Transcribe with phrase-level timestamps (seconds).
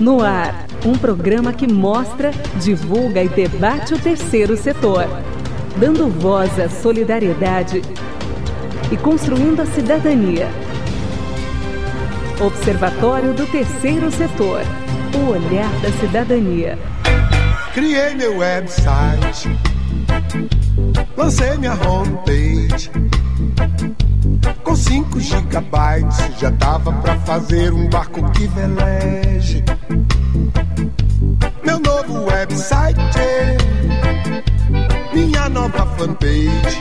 [0.00, 5.04] No ar, um programa que mostra, divulga e debate o terceiro setor,
[5.76, 7.82] dando voz à solidariedade
[8.90, 10.48] e construindo a cidadania.
[12.40, 14.62] Observatório do Terceiro Setor.
[15.14, 16.78] O olhar da cidadania.
[17.74, 19.50] Criei meu website.
[21.14, 22.90] Lancei minha homepage.
[24.70, 29.64] Com 5 gigabytes já dava pra fazer um barco que veleje.
[31.64, 33.00] Meu novo website,
[35.12, 36.80] minha nova fanpage.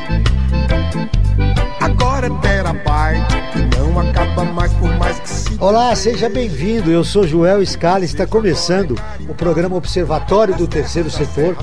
[1.81, 5.57] Agora é terabyte que não acaba mais por mais que se.
[5.59, 6.91] Olá, seja bem-vindo.
[6.91, 8.05] Eu sou Joel Scala.
[8.05, 8.95] Está começando
[9.27, 11.57] o programa Observatório do Terceiro Setor,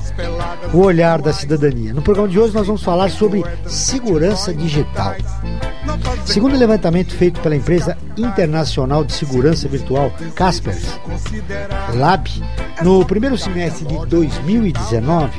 [0.73, 1.93] o olhar da cidadania.
[1.93, 5.15] No programa de hoje nós vamos falar sobre segurança digital.
[6.27, 10.99] Segundo o levantamento feito pela empresa internacional de segurança virtual Caspers
[11.95, 12.29] Lab,
[12.83, 15.31] no primeiro semestre de 2019,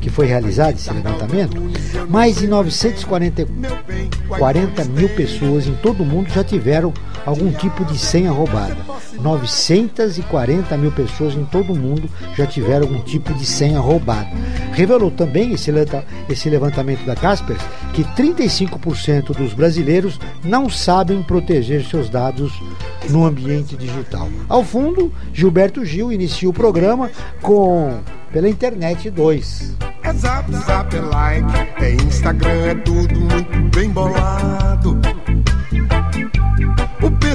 [0.00, 1.56] que foi realizado esse levantamento,
[2.08, 3.46] mais de 940
[4.28, 6.92] 40 mil pessoas em todo o mundo já tiveram
[7.24, 8.76] algum tipo de senha roubada.
[9.20, 14.30] 940 mil pessoas em todo o mundo já tiveram algum tipo de senha roubada.
[14.72, 15.70] Revelou também esse,
[16.50, 17.62] levantamento da Caspers
[17.92, 22.52] que 35% dos brasileiros não sabem proteger seus dados
[23.08, 24.28] no ambiente digital.
[24.48, 27.10] Ao fundo, Gilberto Gil inicia o programa
[27.42, 27.98] com
[28.32, 29.76] pela internet 2.
[30.02, 34.99] É zap, zap, like, é Instagram, é tudo muito bem bolado.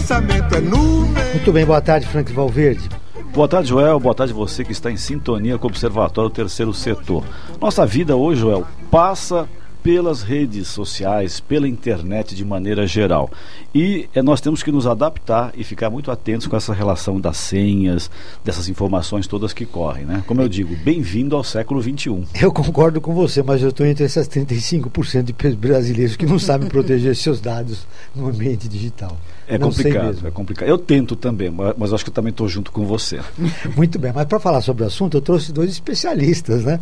[0.05, 1.31] O pensamento é nuvem.
[1.31, 2.87] Muito bem, boa tarde, Frank Valverde.
[3.33, 3.99] Boa tarde, Joel.
[3.99, 7.23] Boa tarde você que está em sintonia com o Observatório Terceiro Setor.
[7.59, 9.49] Nossa vida hoje, Joel, passa
[9.85, 13.31] pelas redes sociais, pela internet de maneira geral.
[13.73, 17.37] E é, nós temos que nos adaptar e ficar muito atentos com essa relação das
[17.37, 18.09] senhas,
[18.43, 20.03] dessas informações todas que correm.
[20.03, 20.23] Né?
[20.25, 22.23] Como eu digo, bem-vindo ao século XXI.
[22.41, 26.67] Eu concordo com você, mas eu estou entre essas 35% de brasileiros que não sabem
[26.67, 29.15] proteger seus dados no ambiente digital.
[29.47, 30.67] É não complicado, é complicado.
[30.67, 33.19] Eu tento também, mas acho que eu também estou junto com você.
[33.75, 36.79] Muito bem, mas para falar sobre o assunto, eu trouxe dois especialistas, né?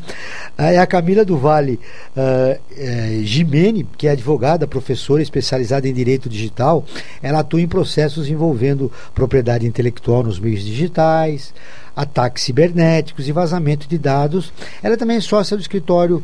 [0.57, 1.79] É a Camila do Vale
[2.16, 6.85] uh, é, Gimene, que é advogada, professora especializada em direito digital.
[7.22, 11.53] Ela atua em processos envolvendo propriedade intelectual nos meios digitais,
[11.95, 14.53] ataques cibernéticos e vazamento de dados.
[14.81, 16.24] Ela também é sócia do escritório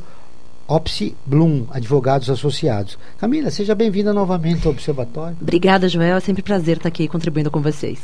[0.70, 2.96] Opsi Bloom, advogados associados.
[3.18, 5.36] Camila, seja bem-vinda novamente ao Observatório.
[5.42, 6.18] Obrigada, Joel.
[6.18, 8.00] É sempre prazer estar aqui contribuindo com vocês.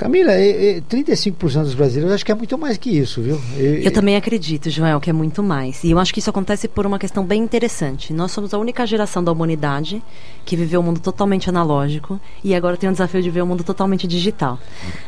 [0.00, 3.38] Camila, e, e 35% dos brasileiros acho que é muito mais que isso, viu?
[3.58, 5.84] E, eu também acredito, Joel, que é muito mais.
[5.84, 8.10] E eu acho que isso acontece por uma questão bem interessante.
[8.10, 10.02] Nós somos a única geração da humanidade
[10.46, 13.62] que viveu um mundo totalmente analógico e agora tem o desafio de ver um mundo
[13.62, 14.58] totalmente digital.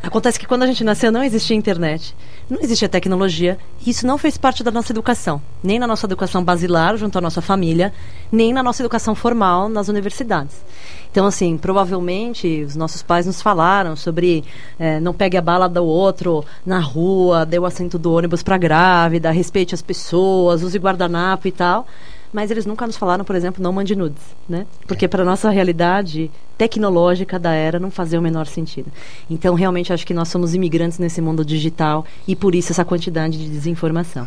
[0.02, 2.14] Acontece que quando a gente nasceu não existia internet,
[2.50, 6.44] não existia tecnologia, e isso não fez parte da nossa educação, nem na nossa educação
[6.44, 7.94] basilar junto à nossa família,
[8.30, 10.54] nem na nossa educação formal nas universidades.
[11.12, 14.42] Então, assim, provavelmente os nossos pais nos falaram sobre
[14.78, 18.56] é, não pegue a bala do outro na rua, dê o assento do ônibus para
[18.56, 21.86] grávida, respeite as pessoas, use guardanapo e tal.
[22.32, 24.66] Mas eles nunca nos falaram, por exemplo, não mande nudes, né?
[24.86, 28.90] Porque para nossa realidade tecnológica da era não fazia o menor sentido.
[29.28, 33.36] Então, realmente, acho que nós somos imigrantes nesse mundo digital e por isso essa quantidade
[33.36, 34.26] de desinformação.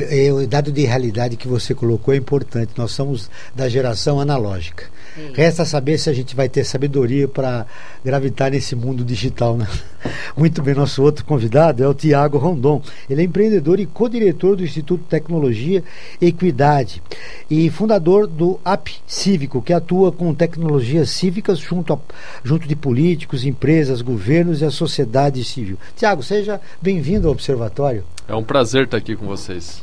[0.00, 2.72] É, o dado de realidade que você colocou é importante.
[2.76, 4.86] Nós somos da geração analógica.
[5.32, 7.66] Resta saber se a gente vai ter sabedoria para
[8.04, 9.56] gravitar nesse mundo digital.
[9.56, 9.66] Né?
[10.36, 12.82] Muito bem, nosso outro convidado é o Tiago Rondon.
[13.08, 15.84] Ele é empreendedor e co-diretor do Instituto Tecnologia
[16.20, 17.02] e Equidade
[17.48, 21.98] e fundador do AP Cívico, que atua com tecnologias cívicas junto, a,
[22.42, 25.78] junto de políticos, empresas, governos e a sociedade civil.
[25.96, 28.04] Tiago, seja bem-vindo ao Observatório.
[28.26, 29.82] É um prazer estar aqui com vocês.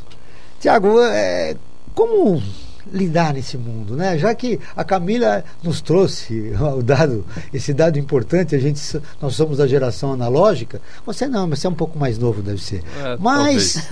[0.60, 1.56] Tiago, é,
[1.94, 2.42] como
[2.90, 4.18] lidar nesse mundo, né?
[4.18, 8.80] Já que a Camila nos trouxe o dado, esse dado importante, a gente
[9.20, 10.80] nós somos da geração analógica.
[11.06, 12.82] Você não, mas você é um pouco mais novo, deve ser.
[13.02, 13.88] É, mas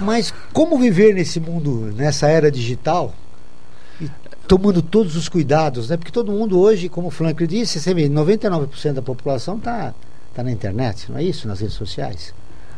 [0.00, 3.14] mas como viver nesse mundo, nessa era digital?
[4.48, 5.96] Tomando todos os cuidados, né?
[5.96, 9.92] Porque todo mundo hoje, como o Franklin disse, você vê, 99% da população está
[10.32, 12.32] tá na internet, não é isso, nas redes sociais.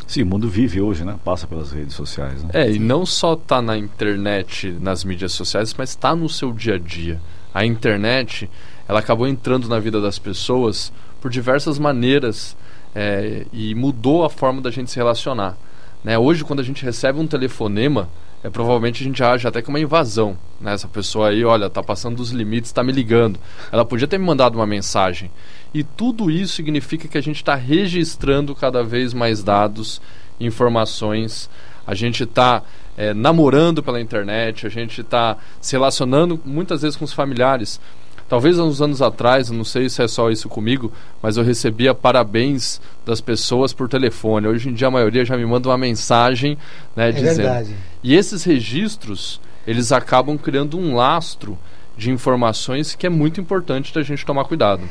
[0.08, 1.16] Sim, o mundo vive hoje, né?
[1.22, 2.42] Passa pelas redes sociais.
[2.42, 2.50] Né?
[2.54, 6.76] É, e não só está na internet, nas mídias sociais, mas está no seu dia
[6.76, 7.20] a dia.
[7.52, 8.48] A internet,
[8.88, 10.90] ela acabou entrando na vida das pessoas
[11.20, 12.56] por diversas maneiras
[12.94, 15.58] é, e mudou a forma da gente se relacionar.
[16.02, 16.18] Né?
[16.18, 18.08] Hoje, quando a gente recebe um telefonema,
[18.42, 20.38] é, provavelmente a gente age até como uma invasão.
[20.58, 20.72] Né?
[20.72, 23.38] Essa pessoa aí, olha, tá passando dos limites, está me ligando.
[23.70, 25.30] Ela podia ter me mandado uma mensagem.
[25.78, 30.02] E tudo isso significa que a gente está registrando cada vez mais dados,
[30.40, 31.48] informações.
[31.86, 32.64] A gente está
[32.96, 37.80] é, namorando pela internet, a gente está se relacionando muitas vezes com os familiares.
[38.28, 40.92] Talvez uns anos atrás, não sei se é só isso comigo,
[41.22, 44.48] mas eu recebia parabéns das pessoas por telefone.
[44.48, 46.58] Hoje em dia a maioria já me manda uma mensagem,
[46.96, 47.36] né, É dizendo.
[47.36, 47.76] verdade.
[48.02, 51.56] E esses registros, eles acabam criando um lastro
[51.96, 54.82] de informações que é muito importante da gente tomar cuidado.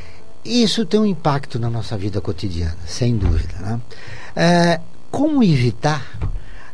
[0.44, 3.54] Isso tem um impacto na nossa vida cotidiana, sem dúvida.
[3.60, 3.82] Né?
[4.36, 4.80] É,
[5.12, 6.06] como evitar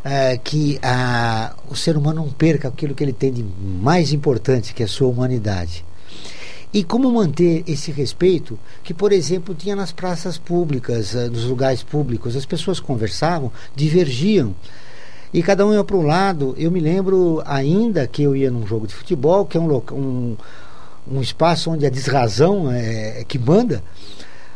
[0.04, 4.74] é, que a, o ser humano não perca aquilo que ele tem de mais importante,
[4.74, 5.83] que é a sua humanidade?
[6.74, 11.83] E como manter esse respeito que, por exemplo, tinha nas praças públicas, eh, nos lugares
[11.83, 14.56] públicos, as pessoas conversavam, divergiam.
[15.31, 16.56] E cada um ia para um lado.
[16.57, 20.36] Eu me lembro ainda que eu ia num jogo de futebol, que é um, um,
[21.09, 23.83] um espaço onde a desrazão é, é que manda.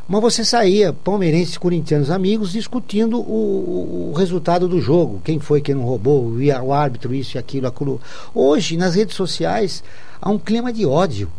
[0.08, 5.22] Mas você saía, palmeirenses, corintianos, amigos, discutindo o, o- resultado do jogo.
[5.22, 6.32] Quem foi, quem não roubou,
[6.64, 8.00] o árbitro, isso e aquilo, aquilo.
[8.34, 9.84] Hoje, nas redes sociais,
[10.22, 11.30] há um clima de ódio.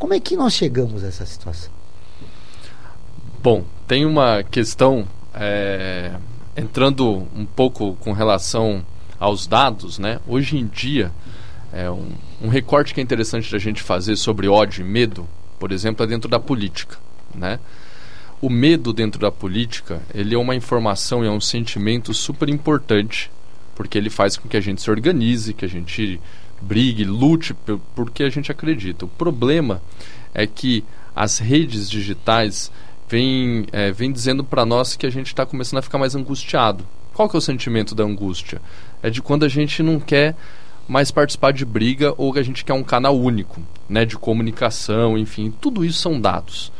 [0.00, 1.70] Como é que nós chegamos a essa situação?
[3.40, 6.12] Bom, tem uma questão é,
[6.56, 8.84] entrando um pouco com relação
[9.18, 10.18] aos dados, né?
[10.26, 11.12] Hoje em dia,
[11.72, 12.08] é, um,
[12.40, 15.28] um recorte que é interessante da gente fazer sobre ódio e medo,
[15.58, 16.96] por exemplo, é dentro da política,
[17.34, 17.58] né?
[18.40, 23.30] O medo dentro da política, ele é uma informação e é um sentimento super importante,
[23.74, 26.18] porque ele faz com que a gente se organize, que a gente
[26.60, 29.04] brigue, lute por, por que a gente acredita.
[29.04, 29.82] O problema
[30.32, 30.82] é que
[31.14, 32.72] as redes digitais
[33.08, 36.86] vêm é, vem dizendo para nós que a gente está começando a ficar mais angustiado.
[37.12, 38.62] Qual que é o sentimento da angústia?
[39.02, 40.34] É de quando a gente não quer
[40.90, 45.16] mais participar de briga ou que a gente quer um canal único, né, de comunicação,
[45.16, 46.72] enfim, tudo isso são dados.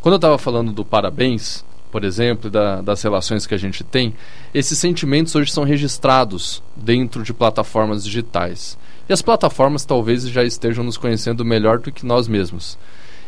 [0.00, 4.14] Quando eu estava falando do parabéns, por exemplo, da, das relações que a gente tem,
[4.54, 8.78] esses sentimentos hoje são registrados dentro de plataformas digitais.
[9.08, 12.78] E as plataformas talvez já estejam nos conhecendo melhor do que nós mesmos.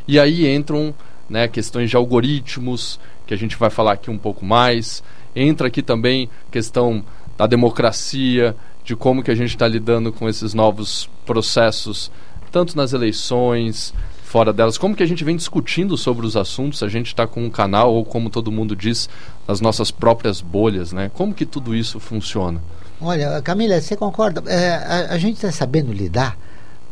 [0.07, 0.95] E aí entram
[1.29, 5.03] né, questões de algoritmos, que a gente vai falar aqui um pouco mais.
[5.35, 7.05] Entra aqui também questão
[7.39, 8.55] da democracia,
[8.85, 12.11] de como que a gente está lidando com esses novos processos,
[12.53, 13.95] tanto nas eleições,
[14.25, 17.45] fora delas, como que a gente vem discutindo sobre os assuntos, a gente está com
[17.45, 19.09] um canal, ou como todo mundo diz,
[19.47, 21.11] nas nossas próprias bolhas, né?
[21.15, 22.61] Como que tudo isso funciona?
[23.01, 24.43] Olha, Camila, você concorda?
[24.51, 26.37] É, a, a gente está sabendo lidar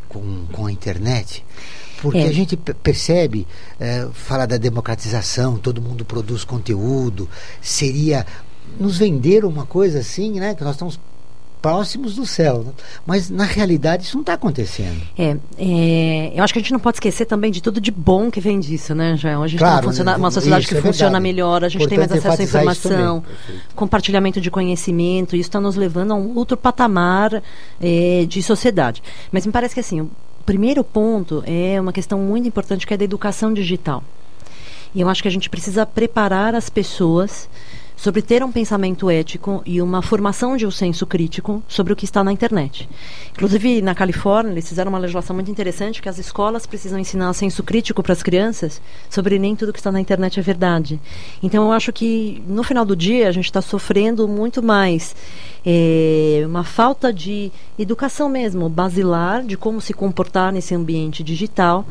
[0.09, 1.45] com, com a internet?
[2.01, 2.27] Porque É.
[2.29, 3.47] a gente pe- percebe,
[3.81, 7.29] é, fala da democratização, todo mundo produz conteúdo,
[7.61, 8.25] seria
[8.79, 10.55] nos vender uma coisa assim, né?
[10.55, 10.99] Que nós estamos
[11.63, 12.63] próximos do céu.
[12.65, 12.73] né?
[13.05, 15.01] Mas na realidade isso não está acontecendo.
[15.19, 18.31] É, é, eu acho que a gente não pode esquecer também de tudo de bom
[18.31, 19.43] que vem disso, né, Joel?
[19.43, 20.17] A gente tem Claro, uma, funciona- né?
[20.19, 21.23] uma sociedade Isso que é funciona verdade.
[21.23, 23.25] melhor, a gente tem mais acesso à informação,
[23.75, 27.43] compartilhamento de conhecimento, isso está nos levando a um outro patamar
[27.81, 29.03] eh, de sociedade.
[29.33, 30.11] Mas me parece que assim, o
[30.45, 34.05] primeiro ponto é uma questão muito importante que é da educação digital.
[34.95, 37.49] E eu acho que a gente precisa preparar as pessoas
[37.97, 42.05] sobre ter um pensamento ético e uma formação de um senso crítico sobre o que
[42.05, 42.87] está na internet.
[43.33, 47.63] Inclusive, na Califórnia, eles fizeram uma legislação muito interessante que as escolas precisam ensinar senso
[47.63, 51.01] crítico para as crianças sobre nem tudo que está na internet é verdade.
[51.43, 55.17] Então, eu acho que, no final do dia, a gente está sofrendo muito mais
[55.65, 61.87] eh, uma falta de educação mesmo, basilar, de como se comportar nesse ambiente digital.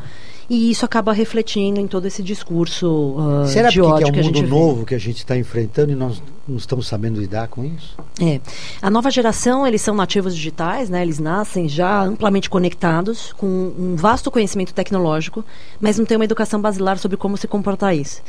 [0.48, 4.26] E isso acaba refletindo em todo esse discurso ah, Será de ódio que é um
[4.26, 4.46] mundo vê.
[4.46, 7.96] novo que a gente está enfrentando e nós não estamos sabendo lidar com isso?
[8.20, 8.40] É.
[8.80, 11.02] A nova geração, eles são nativos digitais, né?
[11.02, 15.44] Eles nascem já amplamente conectados, com um vasto conhecimento tecnológico,
[15.80, 18.22] mas não tem uma educação basilar sobre como se comportar isso.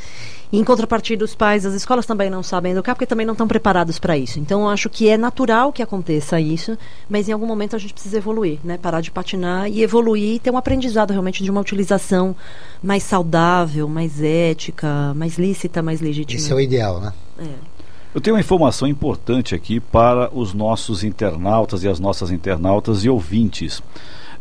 [0.50, 3.46] E, em contrapartida, os pais das escolas também não sabem educar, porque também não estão
[3.46, 4.40] preparados para isso.
[4.40, 6.76] Então, eu acho que é natural que aconteça isso,
[7.08, 8.78] mas em algum momento a gente precisa evoluir, né?
[8.78, 12.34] Parar de patinar e evoluir e ter um aprendizado realmente de uma utilização
[12.82, 16.40] mais saudável, mais ética, mais lícita, mais legítima.
[16.40, 17.12] Esse é o ideal, né?
[17.38, 17.78] É.
[18.14, 23.08] Eu tenho uma informação importante aqui para os nossos internautas e as nossas internautas e
[23.08, 23.82] ouvintes.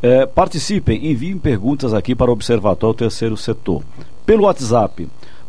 [0.02, 3.84] É, participem, enviem perguntas aqui para o Observatório Terceiro Setor.
[4.26, 5.08] Pelo WhatsApp,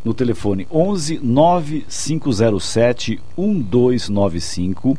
[0.08, 4.96] no telefone 11 9507 1295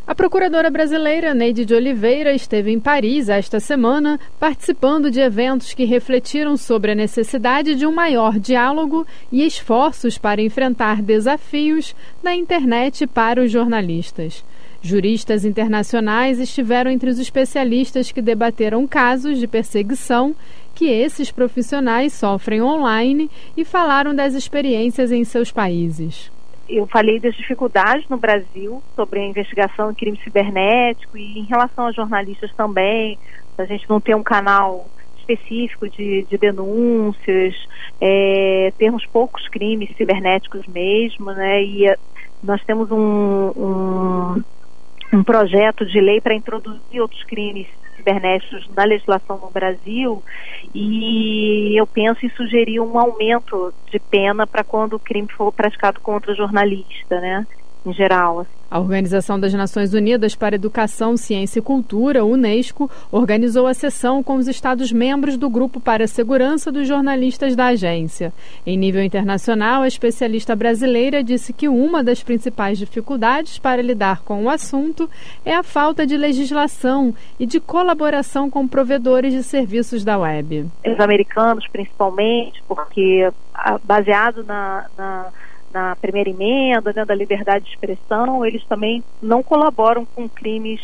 [0.08, 5.84] A procuradora brasileira Neide de Oliveira esteve em Paris esta semana, participando de eventos que
[5.84, 13.06] refletiram sobre a necessidade de um maior diálogo e esforços para enfrentar desafios na internet
[13.06, 14.42] para os jornalistas.
[14.80, 20.34] Juristas internacionais estiveram entre os especialistas que debateram casos de perseguição
[20.74, 26.30] que esses profissionais sofrem online e falaram das experiências em seus países
[26.68, 31.86] eu falei das dificuldades no Brasil sobre a investigação em crime cibernético e em relação
[31.86, 33.18] a jornalistas também,
[33.56, 34.86] a gente não ter um canal
[35.18, 37.54] específico de, de denúncias,
[38.00, 41.62] é, termos poucos crimes cibernéticos mesmo, né?
[41.62, 41.96] E a,
[42.42, 44.44] nós temos um, um,
[45.12, 47.66] um projeto de lei para introduzir outros crimes
[47.98, 50.22] cibernéticos na legislação no Brasil
[50.74, 56.00] e eu penso em sugerir um aumento de pena para quando o crime for praticado
[56.00, 57.44] contra jornalista, né?
[57.84, 58.40] Em geral.
[58.40, 58.58] Assim.
[58.70, 64.36] A Organização das Nações Unidas para Educação, Ciência e Cultura, Unesco, organizou a sessão com
[64.36, 68.30] os Estados-membros do Grupo para a Segurança dos Jornalistas da agência.
[68.66, 74.44] Em nível internacional, a especialista brasileira disse que uma das principais dificuldades para lidar com
[74.44, 75.08] o assunto
[75.46, 80.66] é a falta de legislação e de colaboração com provedores de serviços da web.
[80.86, 85.26] Os americanos, principalmente, porque ah, baseado na, na
[85.72, 90.80] na primeira emenda, né, da liberdade de expressão, eles também não colaboram com crimes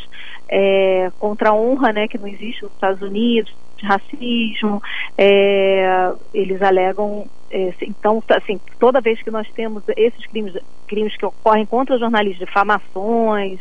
[0.49, 4.83] é, contra a honra, né, que não existe nos Estados Unidos, de racismo,
[5.19, 11.27] é, eles alegam, é, então, assim, toda vez que nós temos esses crimes, crimes que
[11.27, 13.61] ocorrem contra jornalistas, difamações,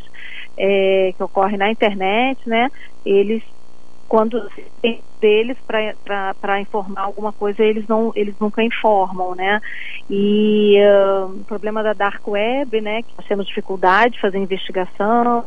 [0.58, 2.70] é, que ocorrem na internet, né,
[3.06, 3.42] eles
[4.08, 4.48] quando
[4.82, 9.62] tem deles para informar alguma coisa eles não eles nunca informam né?
[10.10, 15.46] E uh, o problema da dark web né que nós temos dificuldade de fazer investigação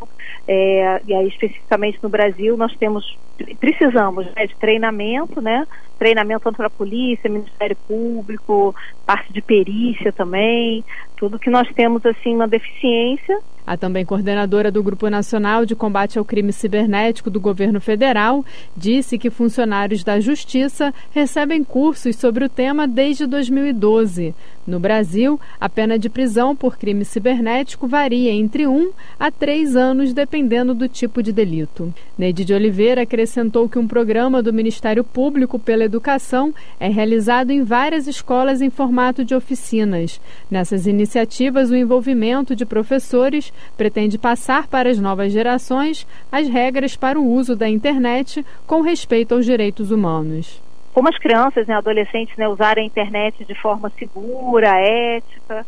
[0.49, 3.18] é, e aí especificamente no Brasil nós temos
[3.61, 5.66] precisamos né, de treinamento né?
[5.99, 10.83] Treinamento tanto para a polícia Ministério Público parte de perícia também
[11.16, 13.40] tudo que nós temos assim uma deficiência.
[13.66, 18.45] A também coordenadora do Grupo Nacional de Combate ao Crime Cibernético do Governo Federal
[18.76, 19.65] disse que funcionários
[20.04, 24.35] da Justiça recebem cursos sobre o tema desde 2012.
[24.66, 30.12] No Brasil, a pena de prisão por crime cibernético varia entre um a três anos,
[30.12, 31.94] dependendo do tipo de delito.
[32.18, 37.62] Neide de Oliveira acrescentou que um programa do Ministério Público pela Educação é realizado em
[37.62, 40.20] várias escolas em formato de oficinas.
[40.50, 47.20] Nessas iniciativas, o envolvimento de professores pretende passar para as novas gerações as regras para
[47.20, 50.65] o uso da internet com respeito aos direitos humanos
[50.97, 55.67] como as crianças, né, adolescentes, né, usarem a internet de forma segura, ética.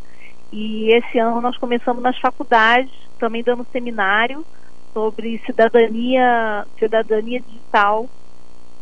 [0.51, 4.43] E esse ano nós começamos nas faculdades, também dando seminário
[4.91, 8.09] sobre cidadania, cidadania digital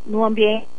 [0.06, 0.70] no ambiente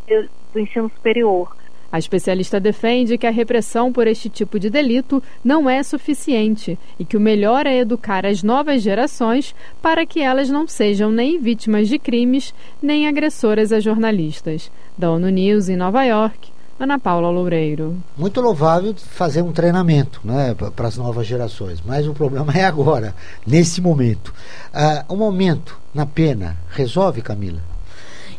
[0.54, 1.54] do ensino superior.
[1.90, 7.04] A especialista defende que a repressão por este tipo de delito não é suficiente e
[7.04, 11.88] que o melhor é educar as novas gerações para que elas não sejam nem vítimas
[11.88, 14.70] de crimes nem agressoras a jornalistas.
[14.98, 17.96] Da ONU News em Nova York, Ana Paula Loureiro.
[18.16, 23.14] Muito louvável fazer um treinamento né, para as novas gerações, mas o problema é agora,
[23.46, 24.32] nesse momento.
[24.72, 27.60] Uh, o momento na pena resolve, Camila?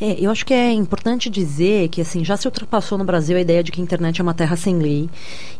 [0.02, 3.42] É, eu acho que é importante dizer que assim já se ultrapassou no Brasil a
[3.42, 5.10] ideia de que a internet é uma terra sem lei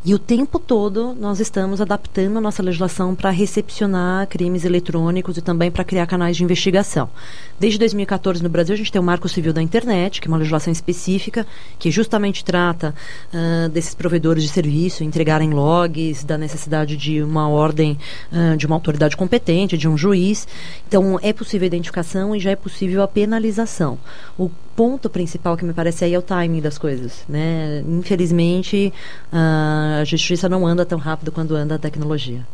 [0.06, 5.42] e o tempo todo nós estamos adaptando a nossa legislação para recepcionar crimes eletrônicos e
[5.42, 7.10] também para criar canais de investigação.
[7.60, 10.38] Desde 2014 no Brasil a gente tem o Marco Civil da Internet, que é uma
[10.38, 11.46] legislação específica
[11.78, 12.96] que justamente trata
[13.34, 18.00] uh, desses provedores de serviço entregarem logs, da necessidade de uma ordem
[18.32, 20.48] uh, de uma autoridade competente, de um juiz.
[20.88, 24.00] Então é possível a identificação e já é possível a penalização
[24.38, 27.84] o ponto principal que me parece aí é o timing das coisas, né?
[27.88, 28.94] Infelizmente,
[29.32, 32.46] a justiça não anda tão rápido quanto anda a tecnologia.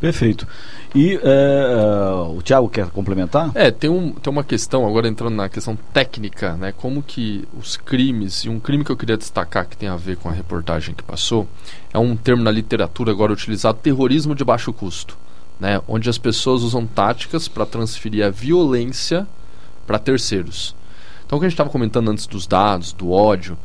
[0.00, 0.46] Perfeito.
[0.94, 3.50] E é, o Tiago quer complementar?
[3.54, 6.72] É, tem, um, tem uma questão, agora entrando na questão técnica, né?
[6.72, 10.16] Como que os crimes, e um crime que eu queria destacar que tem a ver
[10.16, 11.48] com a reportagem que passou,
[11.92, 15.16] é um termo na literatura agora utilizado, terrorismo de baixo custo.
[15.58, 19.24] Né, onde as pessoas usam táticas para transferir a violência
[19.86, 20.74] para terceiros.
[21.26, 23.56] Então, o que a gente estava comentando antes dos dados, do ódio,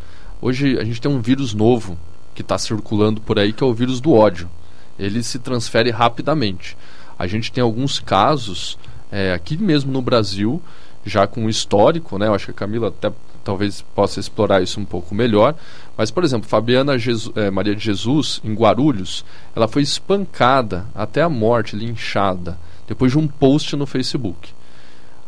[0.41, 1.97] hoje a gente tem um vírus novo
[2.33, 4.49] que está circulando por aí, que é o vírus do ódio.
[4.97, 6.77] Ele se transfere rapidamente.
[7.17, 8.77] A gente tem alguns casos
[9.11, 10.61] é, aqui mesmo no Brasil,
[11.05, 12.27] já com histórico, né?
[12.27, 13.11] Eu acho que a Camila até
[13.43, 15.55] talvez possa explorar isso um pouco melhor.
[15.97, 21.21] Mas, por exemplo, Fabiana Jesus, é, Maria de Jesus, em Guarulhos, ela foi espancada até
[21.21, 22.57] a morte, linchada,
[22.87, 24.53] depois de um post no Facebook.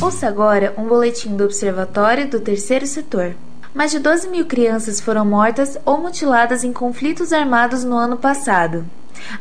[0.00, 3.34] Ouça agora um boletim do Observatório do Terceiro Setor.
[3.74, 8.86] Mais de 12 mil crianças foram mortas ou mutiladas em conflitos armados no ano passado.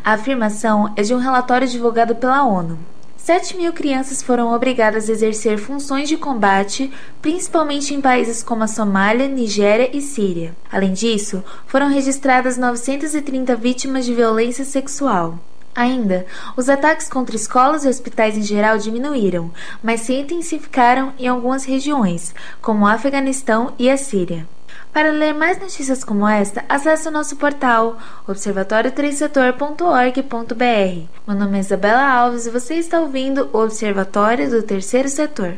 [0.04, 2.80] A afirmação é de um relatório divulgado pela ONU.
[3.18, 6.92] 7 mil crianças foram obrigadas a exercer funções de combate,
[7.22, 10.56] principalmente em países como a Somália, Nigéria e Síria.
[10.72, 15.38] Além disso, foram registradas 930 vítimas de violência sexual.
[15.78, 19.52] Ainda, os ataques contra escolas e hospitais em geral diminuíram,
[19.84, 24.48] mas se intensificaram em algumas regiões, como o Afeganistão e a Síria.
[24.92, 27.96] Para ler mais notícias como esta, acesse o nosso portal
[28.28, 31.08] observatório3setor.org.br.
[31.28, 35.58] Meu nome é Isabela Alves e você está ouvindo o Observatório do Terceiro Setor.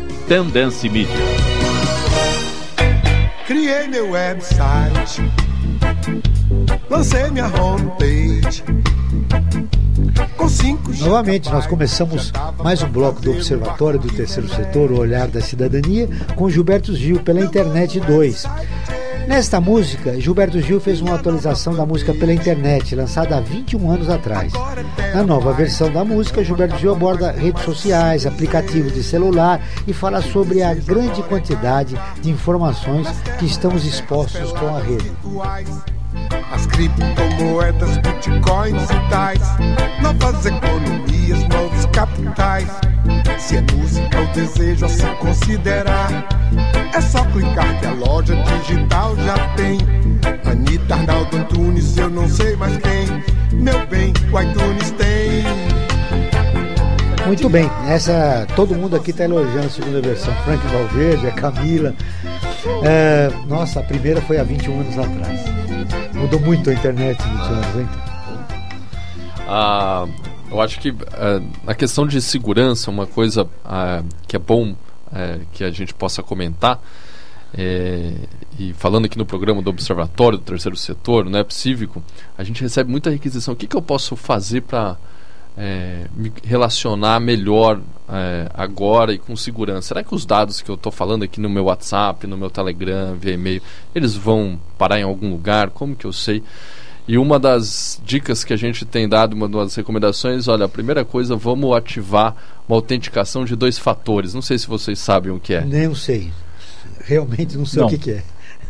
[0.27, 1.15] Tendência Mídia.
[3.45, 5.21] Criei meu website.
[6.89, 8.63] Lancei minha homepage.
[10.99, 12.31] Novamente, nós começamos
[12.63, 17.19] mais um bloco do Observatório do Terceiro Setor, o Olhar da Cidadania, com Gilberto Gil
[17.21, 18.45] pela Internet 2.
[19.31, 24.09] Nesta música, Gilberto Gil fez uma atualização da música pela internet, lançada há 21 anos
[24.09, 24.51] atrás.
[25.15, 30.21] Na nova versão da música, Gilberto Gil aborda redes sociais, aplicativos de celular e fala
[30.21, 33.07] sobre a grande quantidade de informações
[33.39, 35.09] que estamos expostos com a rede.
[36.51, 39.41] As criptomoedas, bitcoins e tais,
[40.01, 41.10] novas economias,
[41.47, 42.67] novos capitais.
[43.37, 46.27] Se é música, eu desejo assim considerar.
[46.93, 49.79] É só clicar que a loja digital já tem.
[50.49, 53.59] Anitta, Arnaldo Antunes, eu não sei mais quem.
[53.59, 55.43] Meu bem, o iTunes tem.
[57.25, 60.33] Muito bem, essa todo mundo aqui está elogiando a segunda versão.
[60.43, 61.95] Frank Valverde, a Camila.
[62.83, 65.39] É, nossa, a primeira foi há 21 anos atrás.
[66.13, 67.89] Mudou muito a internet 20 anos, hein?
[69.47, 70.07] Ah,
[70.51, 74.75] eu acho que ah, a questão de segurança, uma coisa ah, que é bom
[75.13, 76.79] é, que a gente possa comentar,
[77.53, 78.13] é,
[78.57, 82.03] e falando aqui no programa do Observatório do Terceiro Setor, App Cívico,
[82.37, 83.53] a gente recebe muita requisição.
[83.53, 84.97] O que, que eu posso fazer para
[85.57, 89.89] é, me relacionar melhor é, agora e com segurança?
[89.89, 93.15] Será que os dados que eu estou falando aqui no meu WhatsApp, no meu Telegram,
[93.15, 93.61] via e-mail,
[93.93, 95.71] eles vão parar em algum lugar?
[95.71, 96.41] Como que eu sei?
[97.07, 101.03] E uma das dicas que a gente tem dado, uma das recomendações, olha, a primeira
[101.03, 102.35] coisa, vamos ativar
[102.67, 104.33] uma autenticação de dois fatores.
[104.33, 105.61] Não sei se vocês sabem o que é.
[105.61, 106.31] Nem eu sei.
[107.03, 107.87] Realmente não sei não.
[107.87, 108.23] o que, que é.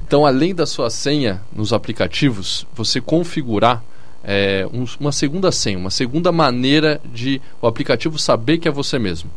[0.06, 3.84] Então, além da sua senha nos aplicativos, você configurar
[4.24, 9.00] é, um, uma segunda senha, uma segunda maneira de o aplicativo saber que é você
[9.00, 9.30] mesmo.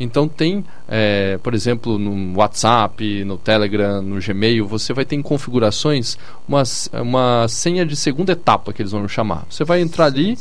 [0.00, 5.22] Então tem, é, por exemplo, no WhatsApp, no Telegram, no Gmail, você vai ter em
[5.22, 6.16] configurações
[6.48, 6.62] uma,
[7.02, 9.44] uma senha de segunda etapa que eles vão chamar.
[9.50, 10.38] Você vai entrar ali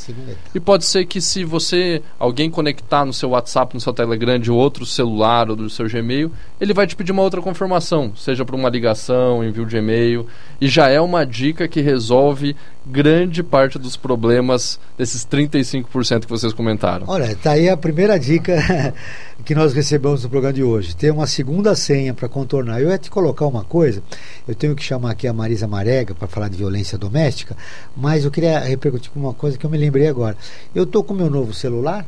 [0.56, 4.50] e pode ser que se você alguém conectar no seu WhatsApp, no seu Telegram de
[4.50, 8.56] outro celular ou do seu Gmail, ele vai te pedir uma outra confirmação, seja para
[8.56, 10.26] uma ligação, envio de e-mail,
[10.62, 16.54] e já é uma dica que resolve grande parte dos problemas desses 35% que vocês
[16.54, 17.06] comentaram.
[17.08, 18.94] Olha, tá aí a primeira dica
[19.46, 20.96] que nós recebemos no programa de hoje.
[20.96, 22.82] Ter uma segunda senha para contornar.
[22.82, 24.04] Eu ia te colocar uma coisa,
[24.48, 27.56] eu tenho que chamar aqui a Marisa Marega para falar de violência doméstica,
[27.96, 30.36] mas eu queria repercutir com uma coisa que eu me lembrei agora.
[30.74, 32.06] Eu estou com meu novo celular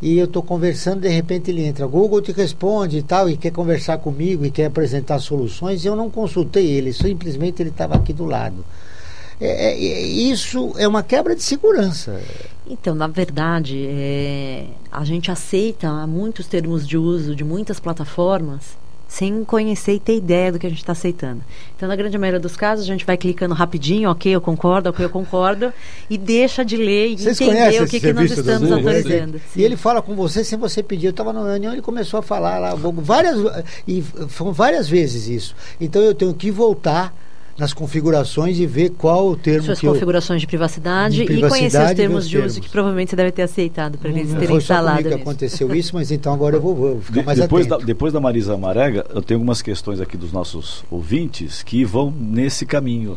[0.00, 3.52] e eu estou conversando, de repente ele entra, Google te responde e tal, e quer
[3.52, 8.24] conversar comigo e quer apresentar soluções, eu não consultei ele, simplesmente ele estava aqui do
[8.24, 8.64] lado.
[9.44, 12.20] É, é, isso é uma quebra de segurança.
[12.64, 19.44] Então, na verdade, é, a gente aceita muitos termos de uso de muitas plataformas sem
[19.44, 21.42] conhecer e ter ideia do que a gente está aceitando.
[21.76, 25.04] Então, na grande maioria dos casos, a gente vai clicando rapidinho, ok, eu concordo, ok,
[25.04, 25.70] eu concordo,
[26.08, 29.38] e deixa de ler e Vocês entender o que, que nós estamos autorizando.
[29.54, 31.06] E ele fala com você sem você pedir.
[31.06, 33.36] Eu estava na reunião, ele começou a falar lá várias
[33.86, 35.54] e foram várias vezes isso.
[35.78, 37.14] Então, eu tenho que voltar
[37.58, 41.56] nas configurações e ver qual o termo Suas que configurações eu, de, privacidade de privacidade
[41.56, 44.56] e conhecer os termos de uso que provavelmente você deve ter aceitado para eles terem
[44.56, 45.02] instalado.
[45.02, 47.80] Foi que aconteceu isso, mas então agora eu vou, vou ficar de, mais depois atento.
[47.80, 52.10] Da, depois da Marisa Marega, eu tenho algumas questões aqui dos nossos ouvintes que vão
[52.10, 53.16] nesse caminho.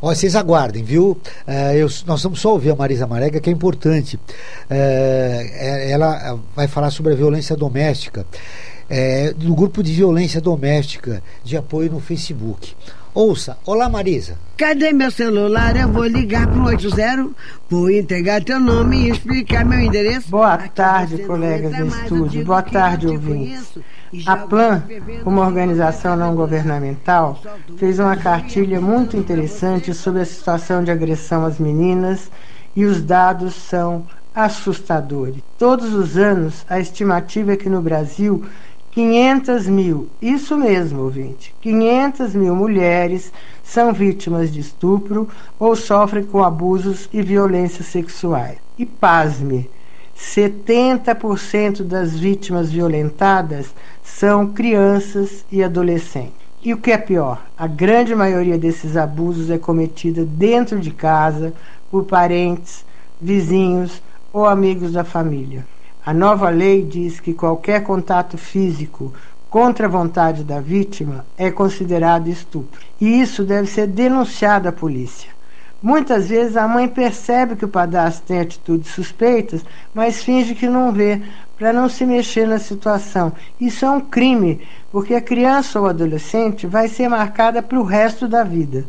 [0.00, 1.16] Ó, vocês aguardem, viu?
[1.46, 4.20] É, eu, nós vamos só ouvir a Marisa Marega, que é importante.
[4.68, 8.26] É, ela vai falar sobre a violência doméstica,
[8.88, 12.74] é, do grupo de violência doméstica de apoio no Facebook.
[13.14, 13.56] Ouça.
[13.64, 14.36] Olá, Marisa.
[14.56, 15.76] Cadê meu celular?
[15.76, 17.28] Eu vou ligar pro 80,
[17.70, 20.28] vou entregar teu nome e explicar meu endereço.
[20.28, 22.44] Boa tarde, colegas do estúdio.
[22.44, 23.78] Boa tarde, ouvintes.
[24.26, 24.82] A Plan,
[25.24, 27.40] uma organização não governamental,
[27.76, 32.28] fez uma cartilha muito interessante sobre a situação de agressão às meninas
[32.74, 35.40] e os dados são assustadores.
[35.56, 38.44] Todos os anos, a estimativa é que no Brasil
[38.94, 43.32] 500 mil, isso mesmo, ouvinte, 500 mil mulheres
[43.64, 45.28] são vítimas de estupro
[45.58, 48.58] ou sofrem com abusos e violências sexuais.
[48.78, 49.68] E pasme,
[50.16, 56.44] 70% das vítimas violentadas são crianças e adolescentes.
[56.62, 61.52] E o que é pior, a grande maioria desses abusos é cometida dentro de casa,
[61.90, 62.84] por parentes,
[63.20, 64.00] vizinhos
[64.32, 65.66] ou amigos da família.
[66.06, 69.12] A nova lei diz que qualquer contato físico
[69.48, 72.78] contra a vontade da vítima é considerado estupro.
[73.00, 75.30] E isso deve ser denunciado à polícia.
[75.82, 79.64] Muitas vezes a mãe percebe que o padrasto tem atitudes suspeitas,
[79.94, 81.22] mas finge que não vê,
[81.56, 83.32] para não se mexer na situação.
[83.60, 88.28] Isso é um crime, porque a criança ou adolescente vai ser marcada para o resto
[88.28, 88.84] da vida.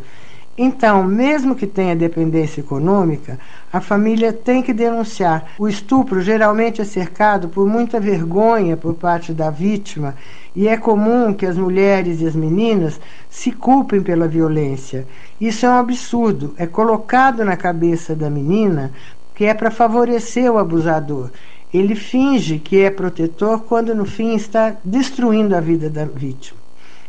[0.57, 3.37] Então, mesmo que tenha dependência econômica,
[3.73, 5.51] a família tem que denunciar.
[5.59, 10.15] O estupro geralmente é cercado por muita vergonha por parte da vítima
[10.55, 15.05] e é comum que as mulheres e as meninas se culpem pela violência.
[15.41, 16.55] Isso é um absurdo.
[16.57, 18.93] É colocado na cabeça da menina
[19.33, 21.31] que é para favorecer o abusador.
[21.73, 26.64] Ele finge que é protetor quando no fim está destruindo a vida da vítima.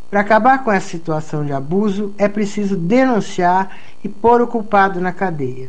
[0.08, 5.12] Para acabar com essa situação de abuso, é preciso denunciar e pôr o culpado na
[5.12, 5.68] cadeia.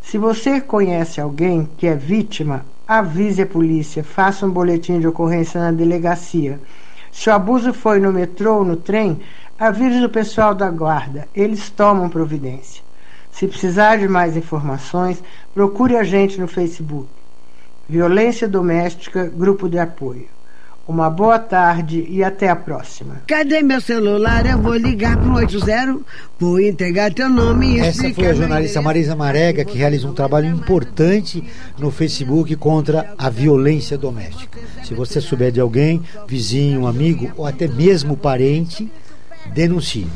[0.00, 5.60] Se você conhece alguém que é vítima, avise a polícia, faça um boletim de ocorrência
[5.60, 6.58] na delegacia.
[7.12, 9.20] Se o abuso foi no metrô ou no trem,
[9.58, 12.82] avise o pessoal da guarda, eles tomam providência.
[13.30, 17.08] Se precisar de mais informações, procure a gente no Facebook.
[17.86, 20.33] Violência Doméstica Grupo de Apoio.
[20.86, 23.22] Uma boa tarde e até a próxima.
[23.26, 24.44] Cadê meu celular?
[24.44, 26.00] Eu vou ligar pro 80,
[26.38, 30.46] vou entregar teu nome e Essa foi a jornalista Marisa Marega que realiza um trabalho
[30.46, 31.42] importante
[31.78, 34.58] no Facebook contra a violência doméstica.
[34.82, 38.90] Se você souber de alguém, vizinho, amigo ou até mesmo parente,
[39.54, 40.06] denuncie.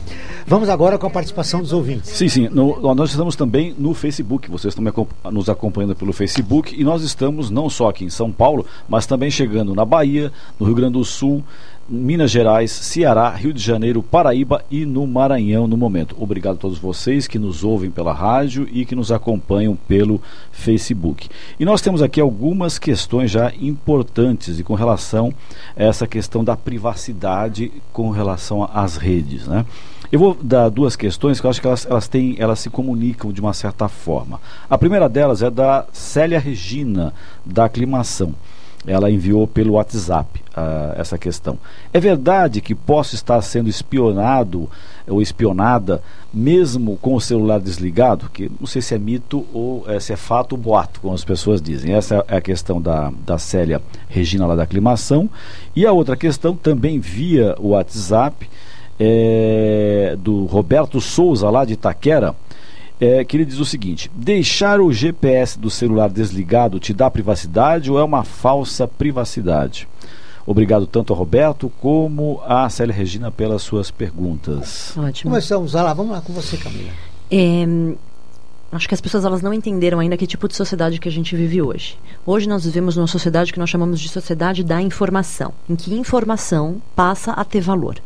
[0.48, 2.08] Vamos agora com a participação dos ouvintes.
[2.08, 2.48] Sim, sim.
[2.48, 4.50] No, nós estamos também no Facebook.
[4.50, 6.74] Vocês estão nos acompanhando pelo Facebook.
[6.74, 10.64] E nós estamos não só aqui em São Paulo, mas também chegando na Bahia, no
[10.64, 11.44] Rio Grande do Sul,
[11.86, 16.16] Minas Gerais, Ceará, Rio de Janeiro, Paraíba e no Maranhão no momento.
[16.18, 20.18] Obrigado a todos vocês que nos ouvem pela rádio e que nos acompanham pelo
[20.50, 21.28] Facebook.
[21.60, 25.30] E nós temos aqui algumas questões já importantes e com relação
[25.76, 29.66] a essa questão da privacidade com relação às redes, né?
[30.10, 33.30] Eu vou dar duas questões que eu acho que elas, elas, têm, elas se comunicam
[33.30, 34.40] de uma certa forma.
[34.68, 37.12] A primeira delas é da Célia Regina,
[37.44, 38.34] da Aclimação.
[38.86, 41.58] Ela enviou pelo WhatsApp uh, essa questão.
[41.92, 44.70] É verdade que posso estar sendo espionado
[45.06, 48.30] ou espionada mesmo com o celular desligado?
[48.30, 51.24] Que não sei se é mito ou é, se é fato ou boato, como as
[51.24, 51.92] pessoas dizem.
[51.92, 55.28] Essa é a questão da, da Célia Regina lá da Aclimação.
[55.74, 58.48] E a outra questão, também via o WhatsApp,
[58.98, 62.34] é, do Roberto Souza, lá de Itaquera,
[63.00, 67.90] é, que ele diz o seguinte: deixar o GPS do celular desligado te dá privacidade
[67.90, 69.88] ou é uma falsa privacidade?
[70.46, 74.96] Obrigado tanto a Roberto como a Célia Regina pelas suas perguntas.
[74.96, 75.30] Ótimo.
[75.30, 76.90] Começamos lá, vamos lá com você, Camila.
[77.30, 77.66] É,
[78.72, 81.36] acho que as pessoas elas não entenderam ainda que tipo de sociedade que a gente
[81.36, 81.98] vive hoje.
[82.24, 86.80] Hoje nós vivemos numa sociedade que nós chamamos de sociedade da informação, em que informação
[86.96, 87.96] passa a ter valor.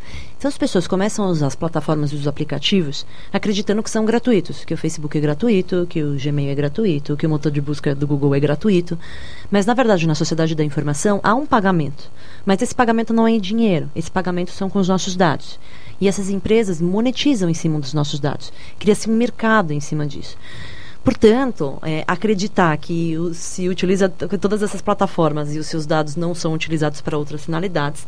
[0.43, 4.65] Então as pessoas começam a usar as plataformas e os aplicativos acreditando que são gratuitos,
[4.65, 7.95] que o Facebook é gratuito, que o Gmail é gratuito, que o motor de busca
[7.95, 8.99] do Google é gratuito.
[9.53, 12.11] Mas na verdade, na sociedade da informação há um pagamento.
[12.45, 15.61] Mas esse pagamento não é em dinheiro, esse pagamento são com os nossos dados.
[16.01, 18.53] E essas empresas monetizam em cima dos nossos dados.
[18.81, 20.37] Cria-se um mercado em cima disso.
[21.05, 26.35] Portanto, é, acreditar que o, se utiliza todas essas plataformas e os seus dados não
[26.35, 28.05] são utilizados para outras finalidades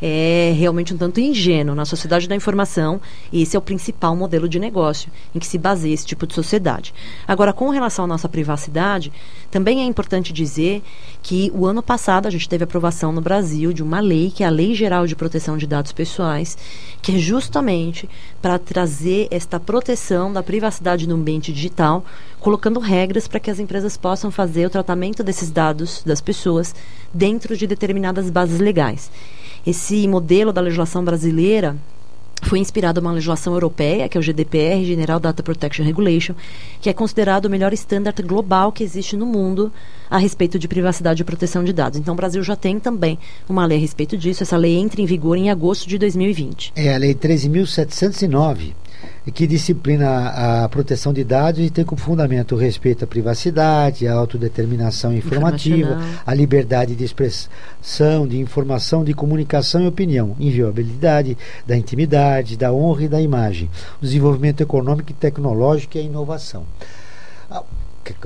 [0.00, 1.74] é realmente um tanto ingênuo.
[1.74, 3.00] Na sociedade da informação,
[3.32, 6.92] esse é o principal modelo de negócio em que se baseia esse tipo de sociedade.
[7.26, 9.12] Agora, com relação à nossa privacidade,
[9.50, 10.82] também é importante dizer
[11.22, 14.46] que o ano passado a gente teve aprovação no Brasil de uma lei, que é
[14.46, 16.56] a Lei Geral de Proteção de Dados Pessoais,
[17.00, 18.08] que é justamente
[18.42, 22.04] para trazer esta proteção da privacidade no ambiente digital,
[22.40, 26.74] colocando regras para que as empresas possam fazer o tratamento desses dados das pessoas
[27.12, 29.10] dentro de determinadas bases legais.
[29.66, 31.76] Esse modelo da legislação brasileira
[32.42, 36.34] foi inspirado uma legislação europeia, que é o GDPR, General Data Protection Regulation,
[36.80, 39.72] que é considerado o melhor standard global que existe no mundo
[40.08, 41.98] a respeito de privacidade e proteção de dados.
[41.98, 44.44] Então, o Brasil já tem também uma lei a respeito disso.
[44.44, 46.72] Essa lei entra em vigor em agosto de 2020.
[46.76, 48.85] É a Lei 13.709
[49.34, 54.14] que disciplina a proteção de dados e tem como fundamento o respeito à privacidade, a
[54.14, 62.56] autodeterminação informativa, a liberdade de expressão, de informação, de comunicação e opinião, inviolabilidade da intimidade,
[62.56, 63.68] da honra e da imagem,
[64.00, 66.64] o desenvolvimento econômico e tecnológico e a inovação.
[67.50, 67.62] Ah,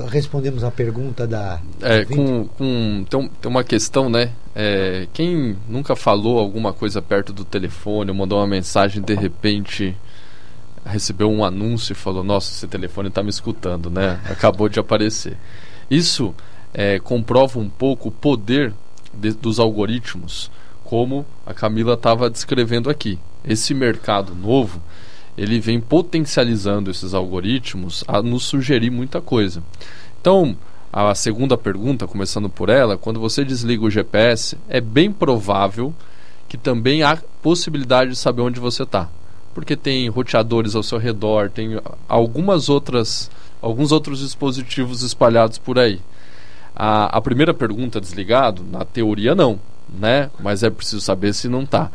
[0.08, 1.60] respondemos a pergunta da.
[1.80, 4.32] É, com, com, tem, tem uma questão, né?
[4.54, 9.96] É, quem nunca falou alguma coisa perto do telefone, ou mandou uma mensagem de repente
[10.84, 14.20] recebeu um anúncio e falou: Nossa, esse telefone está me escutando, né?
[14.28, 15.36] Acabou de aparecer.
[15.90, 16.34] Isso
[16.72, 18.72] é, comprova um pouco o poder
[19.12, 20.50] de, dos algoritmos,
[20.84, 23.18] como a Camila estava descrevendo aqui.
[23.44, 24.80] Esse mercado novo
[25.36, 29.62] ele vem potencializando esses algoritmos a nos sugerir muita coisa.
[30.20, 30.56] Então,
[30.92, 35.94] a segunda pergunta, começando por ela, quando você desliga o GPS, é bem provável
[36.48, 39.08] que também há possibilidade de saber onde você está
[39.54, 46.00] porque tem roteadores ao seu redor, tem algumas outras, alguns outros dispositivos espalhados por aí.
[46.74, 49.58] A, a primeira pergunta desligado, na teoria não,
[49.98, 50.30] né?
[50.40, 51.90] Mas é preciso saber se não está.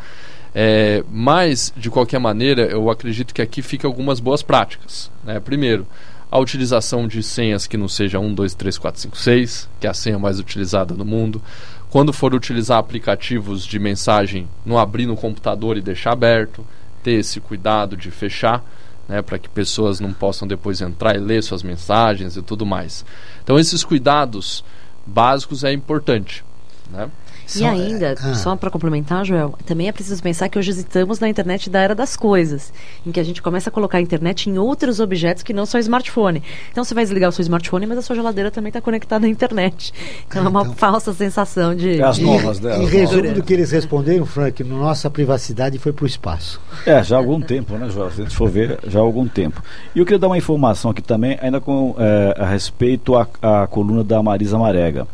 [0.54, 5.12] É, mas, de qualquer maneira, eu acredito que aqui fica algumas boas práticas.
[5.24, 5.38] Né?
[5.40, 5.86] Primeiro,
[6.32, 9.90] a utilização de senhas que não seja 1, 2, 3, 4, 5, 6, que é
[9.90, 11.42] a senha mais utilizada no mundo.
[11.90, 16.66] Quando for utilizar aplicativos de mensagem, não abrir no computador e deixar aberto
[17.06, 18.66] ter esse cuidado de fechar,
[19.08, 23.06] né, para que pessoas não possam depois entrar e ler suas mensagens e tudo mais.
[23.44, 24.66] Então esses cuidados
[25.06, 26.44] básicos é importante,
[26.90, 27.08] né?
[27.56, 28.34] E ainda, ah.
[28.34, 31.94] só para complementar, Joel, também é preciso pensar que hoje estamos na internet da era
[31.94, 32.74] das coisas,
[33.06, 35.78] em que a gente começa a colocar a internet em outros objetos que não só
[35.80, 36.42] smartphone.
[36.72, 39.30] Então você vai desligar o seu smartphone, mas a sua geladeira também está conectada à
[39.30, 39.94] internet.
[40.28, 42.00] Então é uma então, falsa sensação de.
[42.00, 42.84] É as novas dela.
[42.84, 46.60] Em resumo do que eles responderam, Frank, nossa privacidade foi para o espaço.
[46.86, 48.12] É, já há algum tempo, né, Joel?
[48.12, 49.62] Se a gente for ver, já há algum tempo.
[49.96, 53.68] E eu queria dar uma informação aqui também, ainda com é, a respeito à, à
[53.68, 55.08] coluna da Marisa Marega.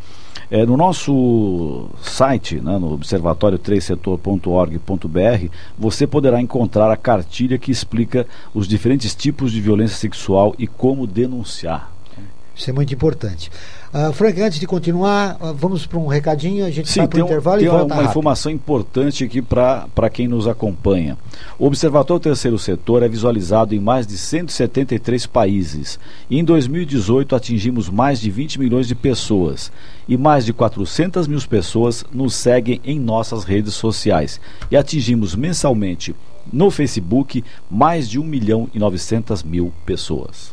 [0.54, 8.68] É, no nosso site, né, no observatório3setor.org.br, você poderá encontrar a cartilha que explica os
[8.68, 11.90] diferentes tipos de violência sexual e como denunciar.
[12.54, 13.50] Isso é muito importante.
[13.92, 17.22] Uh, Frank, antes de continuar, uh, vamos para um recadinho, a gente Sim, vai para
[17.22, 18.10] o intervalo tem e volta uma rápido.
[18.10, 21.18] informação importante aqui para quem nos acompanha.
[21.58, 25.98] O Observatório Terceiro Setor é visualizado em mais de 173 países.
[26.30, 29.70] E em 2018 atingimos mais de 20 milhões de pessoas.
[30.08, 34.40] E mais de 400 mil pessoas nos seguem em nossas redes sociais.
[34.70, 36.14] E atingimos mensalmente
[36.50, 40.52] no Facebook mais de 1 milhão e 900 mil pessoas.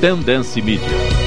[0.00, 1.23] Tendência Mídia.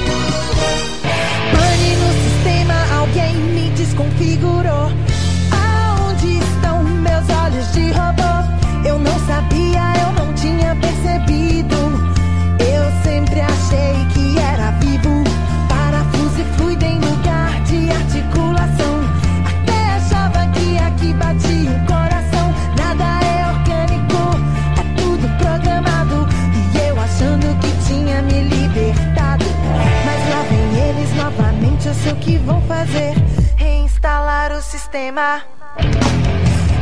[33.58, 35.43] Reinstalar o sistema.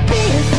[0.07, 0.54] Pense,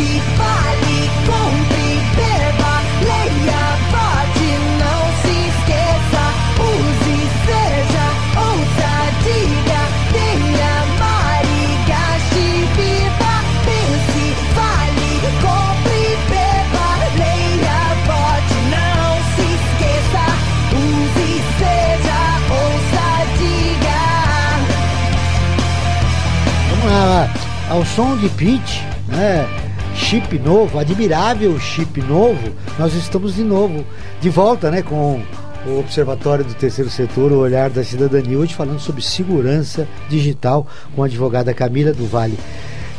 [27.68, 29.46] ao som de Pitch, né?
[29.94, 32.52] Chip novo, admirável chip novo.
[32.79, 33.85] Nós estamos de novo,
[34.20, 34.83] de volta, né?
[34.83, 35.22] Com
[35.66, 41.02] o Observatório do Terceiro Setor, o Olhar da Cidadania, hoje falando sobre segurança digital com
[41.02, 42.38] a advogada Camila do Vale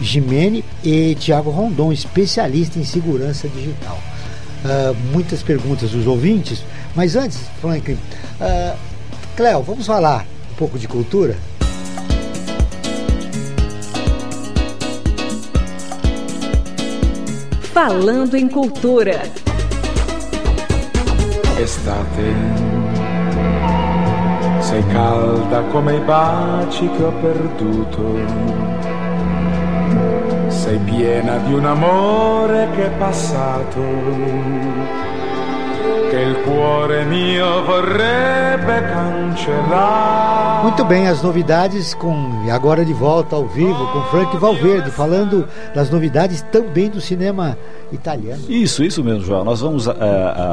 [0.01, 3.97] Gimene e Tiago Rondon, especialista em segurança digital.
[4.65, 6.63] Ah, muitas perguntas dos ouvintes,
[6.95, 8.77] mas antes, Franklin, uh,
[9.36, 11.38] Cléo, vamos falar um pouco de cultura?
[17.78, 19.22] Falando em cultura.
[21.60, 22.34] Estate,
[24.62, 28.16] sei calda come i baci che ho perduto,
[30.48, 33.80] sei piena di un amore che è passato,
[36.10, 40.63] che il cuore mio vorrebbe cancellare.
[40.63, 45.47] Muito bem, as novidades com e agora de volta ao vivo com Frank Valverde, falando
[45.73, 47.58] das novidades também do cinema
[47.91, 48.41] italiano.
[48.50, 49.43] Isso, isso mesmo, João.
[49.43, 49.93] Nós vamos eh,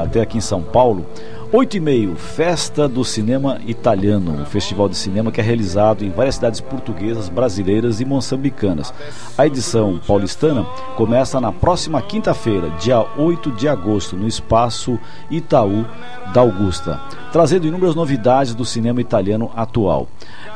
[0.05, 1.07] até aqui em São Paulo.
[1.57, 6.11] 8 e meio, Festa do Cinema Italiano, um festival de cinema que é realizado em
[6.11, 8.93] várias cidades portuguesas, brasileiras e moçambicanas.
[9.39, 10.65] A edição paulistana
[10.97, 14.99] começa na próxima quinta-feira, dia 8 de agosto, no espaço
[15.31, 15.87] Itaú
[16.33, 17.01] da Augusta,
[17.35, 20.07] trazendo inúmeras novidades do cinema italiano atual.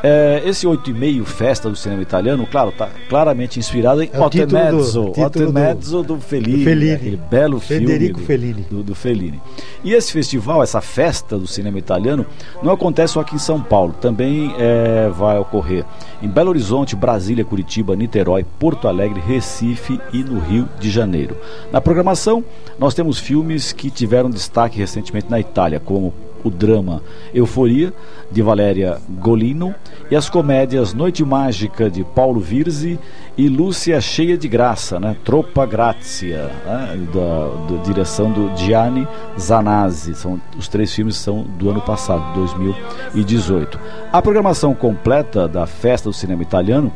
[0.01, 4.21] É, esse 8 e meio Festa do Cinema Italiano, claro, está claramente inspirado em É
[4.21, 6.93] o título do- título Ottemezzo do, Fellini, do Fellini.
[6.93, 8.67] aquele belo Federico filme Fellini.
[8.71, 9.41] Do, do Fellini.
[9.83, 12.25] E esse festival, essa festa do cinema italiano,
[12.63, 15.85] não acontece só aqui em São Paulo, também é, vai ocorrer
[16.23, 21.37] em Belo Horizonte, Brasília, Curitiba, Niterói, Porto Alegre, Recife e no Rio de Janeiro.
[21.73, 22.45] Na programação,
[22.79, 26.15] nós temos filmes que tiveram destaque recentemente na Itália, como
[26.45, 27.03] o drama
[27.35, 27.93] Euforia,
[28.31, 29.75] de Valéria Golino,
[30.11, 32.99] e as comédias Noite Mágica, de Paulo Virzi,
[33.37, 35.17] e Lúcia Cheia de Graça, né?
[35.25, 37.07] Troppa Grazia, né?
[37.13, 39.07] da, da direção do Gianni
[39.39, 40.15] Zanazzi.
[40.15, 43.79] São, os três filmes são do ano passado, 2018.
[44.13, 46.93] A programação completa da Festa do Cinema Italiano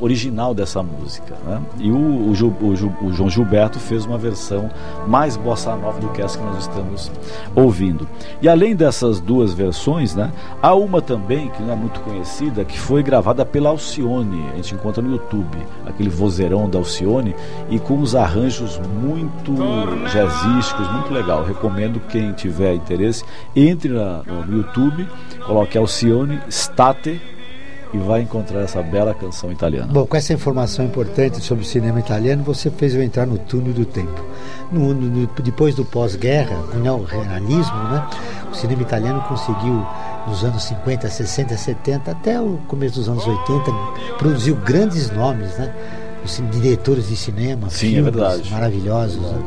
[0.00, 1.34] original dessa música.
[1.44, 1.60] Né?
[1.78, 4.70] E o, o, o o João Gilberto fez uma versão
[5.06, 7.10] mais bossa nova do que essa que nós estamos
[7.54, 8.06] ouvindo.
[8.40, 10.30] E além dessas duas versões, né,
[10.60, 14.44] há uma também que não é muito conhecida, que foi gravada pela Alcione.
[14.52, 15.56] A gente encontra no YouTube,
[15.86, 17.34] aquele vozeirão da Alcione,
[17.70, 19.52] e com os arranjos muito
[20.12, 21.44] jazzísticos, muito legal.
[21.44, 23.24] Recomendo quem tiver interesse,
[23.54, 25.08] entre na- no YouTube,
[25.46, 27.20] coloque Alcione State
[27.92, 29.92] e vai encontrar essa bela canção italiana.
[29.92, 33.72] Bom, com essa informação importante sobre o cinema italiano, você fez eu entrar no túnel
[33.72, 34.22] do tempo.
[34.70, 38.06] No- no- depois do pós-guerra, o neorrealismo, né,
[38.50, 39.86] o cinema italiano conseguiu,
[40.26, 43.70] nos anos 50, 60, 70, até o começo dos anos 80,
[44.18, 45.72] produziu grandes nomes, né?
[46.52, 48.50] Diretores de cinema, Sim, é filmes verdade.
[48.50, 49.20] maravilhosos.
[49.20, 49.38] né?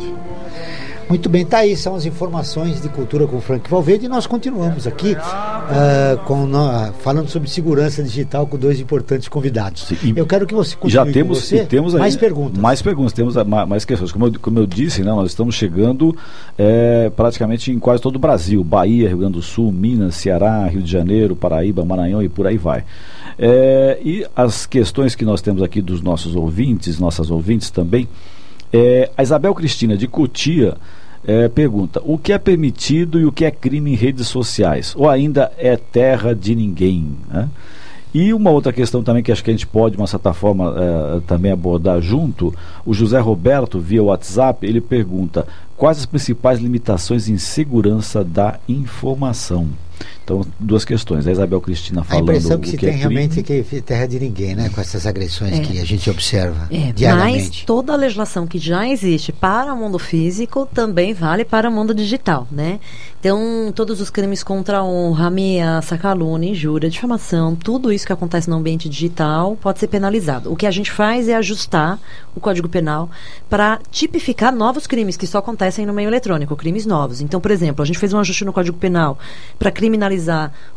[1.08, 4.26] Muito bem, tá aí, são as informações de cultura com o Frank Valverde e nós
[4.26, 9.88] continuamos aqui ah, com, nó- falando sobre segurança digital com dois importantes convidados.
[10.16, 11.64] Eu quero que você continue já temos, você.
[11.66, 12.58] temos mais perguntas.
[12.60, 14.12] Mais perguntas, temos ma- mais questões.
[14.12, 16.16] Como eu, como eu disse, né, nós estamos chegando
[16.58, 20.82] eh, praticamente em quase todo o Brasil: Bahia, Rio Grande do Sul, Minas, Ceará, Rio
[20.82, 22.84] de Janeiro, Paraíba, Maranhão e por aí vai.
[23.38, 28.08] Eh, e as questões que nós temos aqui dos nossos ouvintes, nossas ouvintes também.
[28.76, 30.76] Eh, a Isabel Cristina de Cotia
[31.26, 34.94] eh, pergunta: o que é permitido e o que é crime em redes sociais?
[34.98, 37.16] Ou ainda é terra de ninguém?
[37.30, 37.50] né?
[38.14, 40.74] E uma outra questão também que acho que a gente pode, de uma certa forma,
[40.78, 42.54] eh, também abordar junto,
[42.86, 45.46] o José Roberto, via WhatsApp, ele pergunta
[45.76, 49.68] quais as principais limitações em segurança da informação.
[50.26, 51.28] Então, duas questões.
[51.28, 53.14] A Isabel Cristina A falando impressão o que se que é tem crime.
[53.14, 54.70] realmente é que é terra de ninguém, né?
[54.74, 55.62] Com essas agressões É.
[55.62, 57.64] que a gente observa É, mas diariamente.
[57.68, 61.94] toda a legislação que já existe para o mundo físico também vale para o mundo
[61.94, 62.80] digital, né?
[63.20, 68.50] Então, todos os crimes contra a honra, ameaça, calúnia, injúria, difamação, tudo isso que acontece
[68.50, 70.52] no ambiente digital pode ser penalizado.
[70.52, 72.00] O que a gente faz é ajustar
[72.36, 73.10] o Código Penal
[73.48, 77.22] para tipificar novos crimes que só acontecem no meio eletrônico, crimes novos.
[77.22, 79.20] Então, por exemplo, a gente fez um ajuste no Código Penal
[79.60, 80.15] para criminalizar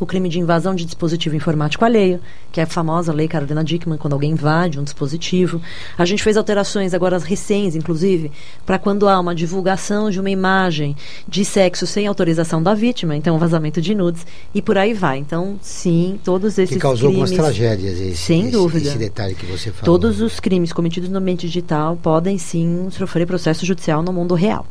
[0.01, 2.21] o crime de invasão de dispositivo informático alheio,
[2.53, 5.61] que é a famosa lei Carolina Dickmann, quando alguém invade um dispositivo.
[5.97, 8.31] A gente fez alterações agora recentes, inclusive,
[8.67, 13.37] para quando há uma divulgação de uma imagem de sexo sem autorização da vítima, então
[13.37, 15.19] um vazamento de nudes e por aí vai.
[15.19, 18.89] Então, sim, todos esses Que causou crimes, algumas tragédias, esse, sem esse- dúvida.
[18.89, 19.99] esse detalhe que você falou.
[19.99, 24.67] Todos os crimes cometidos no ambiente digital podem sim sofrer processo judicial no mundo real.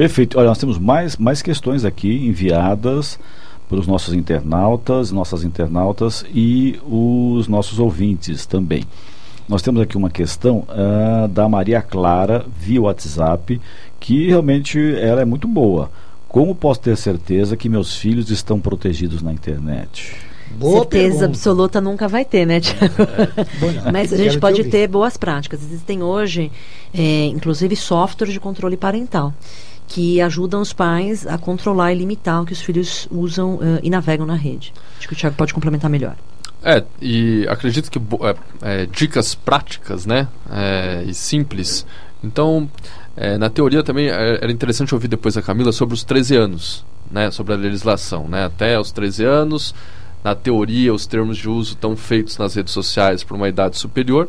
[0.00, 0.38] Perfeito.
[0.38, 3.18] Olha, nós temos mais, mais questões aqui enviadas
[3.68, 8.82] pelos nossos internautas, nossas internautas e os nossos ouvintes também.
[9.46, 13.60] Nós temos aqui uma questão ah, da Maria Clara via WhatsApp
[14.00, 15.90] que realmente ela é muito boa.
[16.26, 20.16] Como posso ter certeza que meus filhos estão protegidos na internet?
[20.52, 21.26] Boa Certeza pergunta.
[21.26, 22.94] absoluta nunca vai ter, né, Tiago?
[23.92, 24.70] Mas a Quero gente te pode ouvir.
[24.70, 25.62] ter boas práticas.
[25.62, 26.50] Existem hoje,
[26.94, 29.34] é, inclusive, softwares de controle parental
[29.90, 33.90] que ajudam os pais a controlar e limitar o que os filhos usam eh, e
[33.90, 34.72] navegam na rede.
[34.96, 36.16] Acho que o Tiago pode complementar melhor.
[36.62, 38.36] É, e acredito que é,
[38.82, 40.28] é, dicas práticas, né?
[40.48, 41.84] é, e simples.
[42.22, 42.70] Então,
[43.16, 46.84] é, na teoria também é, era interessante ouvir depois a Camila sobre os 13 anos,
[47.10, 47.30] né?
[47.32, 48.44] Sobre a legislação, né?
[48.44, 49.74] Até os 13 anos,
[50.22, 54.28] na teoria, os termos de uso estão feitos nas redes sociais para uma idade superior.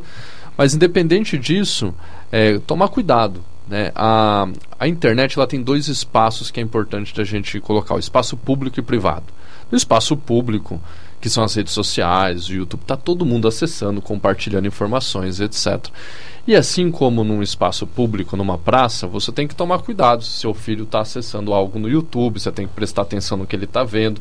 [0.58, 1.94] Mas independente disso,
[2.32, 3.92] é, tomar cuidado, Né?
[3.96, 4.48] A,
[4.80, 8.80] a internet ela tem dois espaços que é importante a gente colocar: o espaço público
[8.80, 9.26] e privado.
[9.72, 10.82] No espaço público,
[11.22, 15.88] que são as redes sociais, o YouTube, está todo mundo acessando, compartilhando informações, etc.
[16.46, 20.54] E assim como num espaço público, numa praça, você tem que tomar cuidado se seu
[20.54, 23.84] filho está acessando algo no YouTube, você tem que prestar atenção no que ele está
[23.84, 24.20] vendo.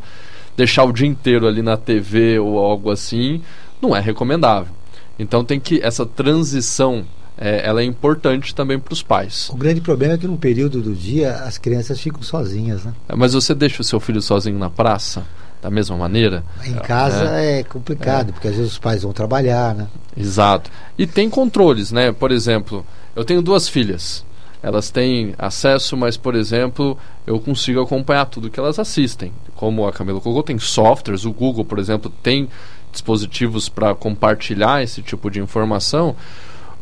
[0.57, 3.41] Deixar o dia inteiro ali na TV ou algo assim
[3.81, 4.73] não é recomendável.
[5.19, 7.07] Então tem que essa transição
[7.41, 9.49] é, ela é importante também para os pais.
[9.51, 12.93] O grande problema é que num período do dia as crianças ficam sozinhas, né?
[13.17, 15.25] Mas você deixa o seu filho sozinho na praça?
[15.63, 16.43] Da mesma maneira?
[16.65, 18.33] Em casa é, é complicado, é.
[18.33, 19.89] porque às vezes os pais vão trabalhar, né?
[20.17, 20.71] Exato.
[20.99, 22.13] E tem controles, né?
[22.13, 22.85] Por exemplo,
[23.15, 24.25] eu tenho duas filhas.
[24.63, 29.33] Elas têm acesso, mas, por exemplo, eu consigo acompanhar tudo que elas assistem.
[29.55, 32.49] Como a Camila colocou, tem softwares, o Google, por exemplo, tem
[32.91, 36.17] dispositivos para compartilhar esse tipo de informação.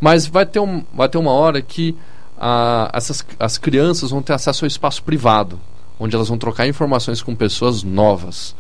[0.01, 1.97] Mas vai ter, um, vai ter uma hora que
[2.39, 5.59] ah, essas, as crianças vão ter acesso ao espaço privado,
[5.99, 8.55] onde elas vão trocar informações com pessoas novas.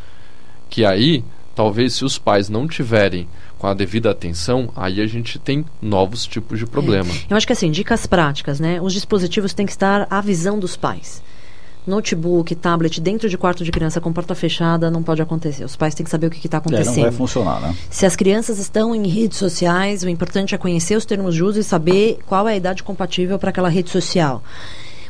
[0.68, 1.24] Que aí,
[1.54, 3.28] talvez, se os pais não tiverem
[3.58, 7.10] com a devida atenção, aí a gente tem novos tipos de problema.
[7.10, 7.32] É.
[7.32, 8.80] Eu acho que assim, dicas práticas, né?
[8.80, 11.22] Os dispositivos têm que estar à visão dos pais
[11.88, 15.64] notebook, tablet dentro de quarto de criança com porta fechada não pode acontecer.
[15.64, 16.94] Os pais têm que saber o que está acontecendo.
[16.94, 17.74] É, não vai funcionar, né?
[17.90, 21.58] Se as crianças estão em redes sociais, o importante é conhecer os termos de uso
[21.60, 24.42] e saber qual é a idade compatível para aquela rede social.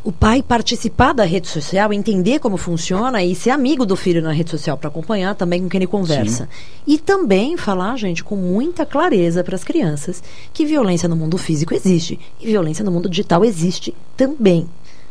[0.05, 4.33] O pai participar da rede social, entender como funciona e ser amigo do filho na
[4.33, 6.45] rede social para acompanhar também com quem ele conversa.
[6.45, 6.51] Sim.
[6.87, 10.22] E também falar, gente, com muita clareza para as crianças
[10.53, 14.68] que violência no mundo físico existe e violência no mundo digital existe também.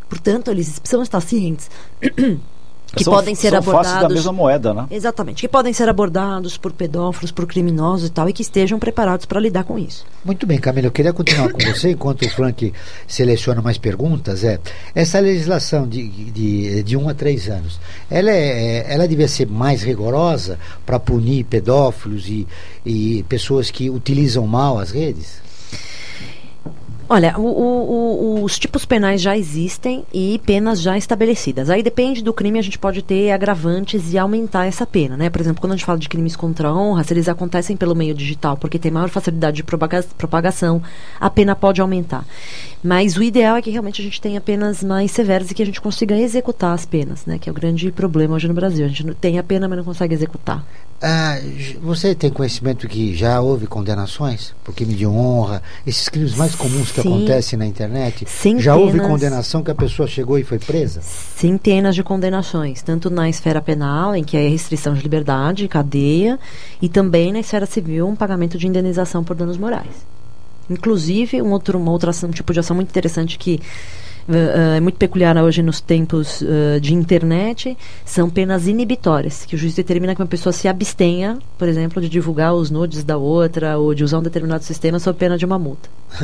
[0.09, 1.69] Portanto, eles precisam estar cientes
[2.95, 4.87] que são, podem ser são abordados da mesma moeda, né?
[4.89, 9.25] Exatamente, que podem ser abordados por pedófilos, por criminosos e tal, e que estejam preparados
[9.25, 10.05] para lidar com isso.
[10.23, 12.73] Muito bem, Camila, eu queria continuar com você enquanto o Frank
[13.07, 14.43] seleciona mais perguntas.
[14.43, 14.59] É
[14.95, 17.79] essa legislação de, de, de um a três anos,
[18.09, 22.47] ela é, ela devia ser mais rigorosa para punir pedófilos e,
[22.85, 25.45] e pessoas que utilizam mal as redes?
[27.09, 31.69] Olha, o, o, o, os tipos penais já existem e penas já estabelecidas.
[31.69, 35.29] Aí depende do crime, a gente pode ter agravantes e aumentar essa pena, né?
[35.29, 37.95] Por exemplo, quando a gente fala de crimes contra a honra, se eles acontecem pelo
[37.95, 40.81] meio digital, porque tem maior facilidade de propagação,
[41.17, 42.25] a pena pode aumentar.
[42.83, 45.65] Mas o ideal é que realmente a gente tenha penas mais severas e que a
[45.65, 47.39] gente consiga executar as penas, né?
[47.39, 48.85] Que é o grande problema hoje no Brasil.
[48.85, 50.65] A gente tem a pena, mas não consegue executar.
[50.99, 51.37] Ah,
[51.79, 56.91] você tem conhecimento que já houve condenações por crime de honra, esses crimes mais comuns
[56.91, 57.09] que Sim.
[57.09, 58.25] acontecem na internet?
[58.27, 61.01] Centenas, já houve condenação que a pessoa chegou e foi presa?
[61.01, 66.39] Centenas de condenações, tanto na esfera penal, em que é restrição de liberdade, cadeia,
[66.81, 70.07] e também na esfera civil, um pagamento de indenização por danos morais.
[70.67, 73.61] Inclusive, um outro, uma outra ação, um tipo de ação muito interessante que
[74.29, 79.73] é muito peculiar hoje nos tempos uh, de internet, são penas inibitórias, que o juiz
[79.73, 83.93] determina que uma pessoa se abstenha, por exemplo, de divulgar os nudes da outra ou
[83.93, 85.89] de usar um determinado sistema sob pena de uma multa.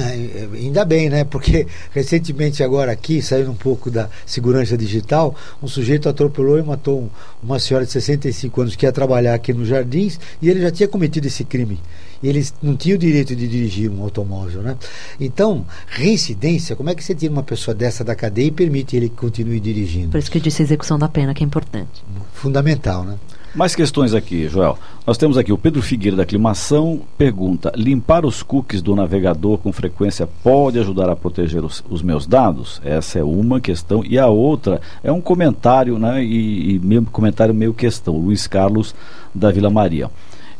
[0.53, 1.23] Ainda bem, né?
[1.23, 7.09] Porque recentemente agora aqui, saindo um pouco da segurança digital, um sujeito atropelou e matou
[7.41, 10.87] uma senhora de 65 anos que ia trabalhar aqui nos Jardins e ele já tinha
[10.87, 11.79] cometido esse crime
[12.27, 14.77] eles não tinham o direito de dirigir um automóvel, né?
[15.19, 19.09] Então, reincidência, como é que você tira uma pessoa dessa da cadeia e permite ele
[19.09, 20.09] que continue dirigindo?
[20.09, 22.03] Por isso que eu disse a execução da pena, que é importante.
[22.33, 23.17] Fundamental, né?
[23.55, 24.79] Mais questões aqui, Joel.
[25.05, 29.71] Nós temos aqui o Pedro Figueira da Aclimação pergunta: limpar os cookies do navegador com
[29.71, 32.81] frequência pode ajudar a proteger os, os meus dados?
[32.83, 34.03] Essa é uma questão.
[34.03, 36.23] E a outra é um comentário, né?
[36.23, 38.17] E, e meio, comentário meio questão.
[38.17, 38.95] Luiz Carlos
[39.35, 40.09] da Vila Maria.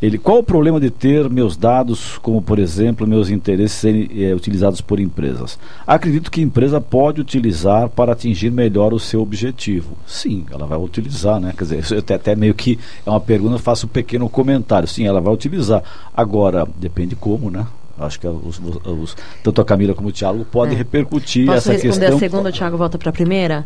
[0.04, 4.36] Ele, qual o problema de ter meus dados, como por exemplo, meus interesses serem é,
[4.36, 5.58] utilizados por empresas?
[5.88, 9.96] Acredito que a empresa pode utilizar para atingir melhor o seu objetivo.
[10.06, 11.54] Sim, ela vai utilizar, né?
[11.58, 14.90] Quer dizer, até, até meio que é uma pergunta, faço um pequeno comentário.
[14.90, 15.82] Sim, ela vai utilizar.
[16.14, 17.66] Agora, depende como, né?
[17.98, 20.78] Acho que os, os, tanto a Camila como o Tiago podem é.
[20.80, 22.18] repercutir Posso essa responder questão.
[22.18, 23.66] a segunda, o Tiago volta para a primeira?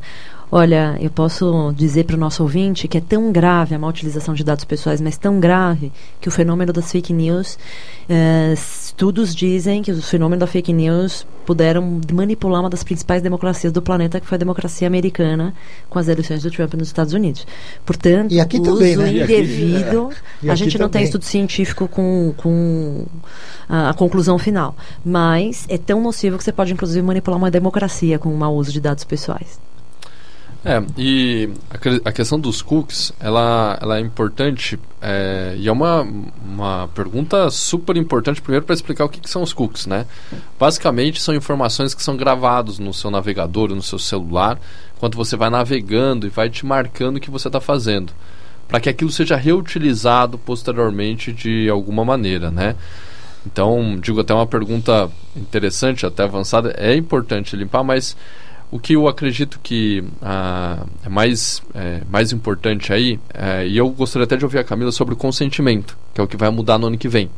[0.49, 4.33] Olha, eu posso dizer para o nosso ouvinte que é tão grave a má utilização
[4.33, 5.91] de dados pessoais, mas tão grave
[6.21, 7.59] que o fenômeno das fake news,
[8.07, 13.73] eh, estudos dizem que o fenômeno da fake news puderam manipular uma das principais democracias
[13.73, 15.53] do planeta, que foi a democracia americana,
[15.89, 17.45] com as eleições do Trump nos Estados Unidos.
[17.85, 19.23] Portanto, e aqui uso também, né?
[19.23, 20.11] indevido.
[20.41, 21.01] E a gente não também.
[21.01, 23.05] tem estudo científico com, com
[23.67, 24.73] a, a conclusão final,
[25.03, 28.71] mas é tão nocivo que você pode, inclusive, manipular uma democracia com o mau uso
[28.71, 29.66] de dados pessoais.
[30.65, 35.71] É, e a, que- a questão dos cookies, ela, ela é importante é, e é
[35.71, 36.01] uma,
[36.45, 40.05] uma pergunta super importante, primeiro para explicar o que, que são os cookies, né?
[40.59, 44.59] Basicamente são informações que são gravadas no seu navegador, no seu celular,
[44.97, 48.11] enquanto você vai navegando e vai te marcando o que você está fazendo,
[48.67, 52.75] para que aquilo seja reutilizado posteriormente de alguma maneira, né?
[53.45, 58.17] Então, digo até uma pergunta interessante, até avançada, é importante limpar, mas
[58.70, 63.89] o que eu acredito que ah, é mais, é, mais importante aí, é, e eu
[63.89, 66.78] gostaria até de ouvir a Camila sobre o consentimento, que é o que vai mudar
[66.78, 67.30] no ano que vem.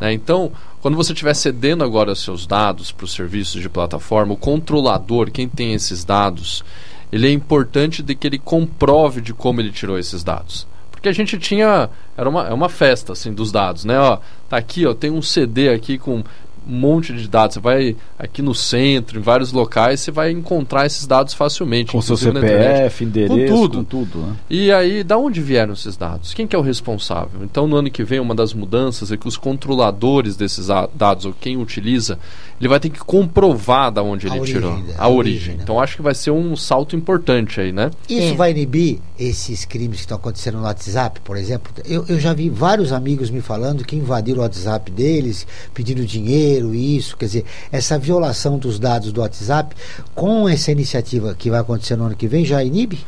[0.00, 0.12] né?
[0.12, 0.50] Então,
[0.80, 5.48] quando você estiver cedendo agora seus dados para os serviços de plataforma, o controlador, quem
[5.48, 6.64] tem esses dados,
[7.12, 10.66] ele é importante de que ele comprove de como ele tirou esses dados.
[10.90, 11.88] Porque a gente tinha.
[12.16, 13.98] Era uma, é uma festa assim, dos dados, né?
[13.98, 16.24] Ó, tá aqui, ó, tem um CD aqui com
[16.68, 17.54] um monte de dados.
[17.54, 21.92] Você vai aqui no centro, em vários locais, você vai encontrar esses dados facilmente.
[21.92, 23.04] Com seu inclusive na CPF, internet.
[23.04, 23.78] endereço, com tudo.
[23.78, 24.36] com tudo, né?
[24.50, 26.32] E aí, da onde vieram esses dados?
[26.34, 27.42] Quem que é o responsável?
[27.42, 31.34] Então, no ano que vem, uma das mudanças é que os controladores desses dados, ou
[31.38, 32.18] quem utiliza,
[32.60, 34.76] ele vai ter que comprovar da onde A ele origem, tirou.
[34.78, 34.94] né?
[34.96, 35.18] A, A origem.
[35.36, 35.60] origem, né?
[35.62, 37.90] Então, acho que vai ser um salto importante aí, né?
[38.08, 41.72] Isso vai inibir esses crimes que estão acontecendo no WhatsApp, por exemplo?
[41.84, 46.55] Eu, eu já vi vários amigos me falando que invadiram o WhatsApp deles, pedindo dinheiro,
[46.74, 47.16] isso.
[47.16, 49.74] Quer dizer, essa violação dos dados do WhatsApp,
[50.14, 53.04] com essa iniciativa que vai acontecer no ano que vem, já inibe?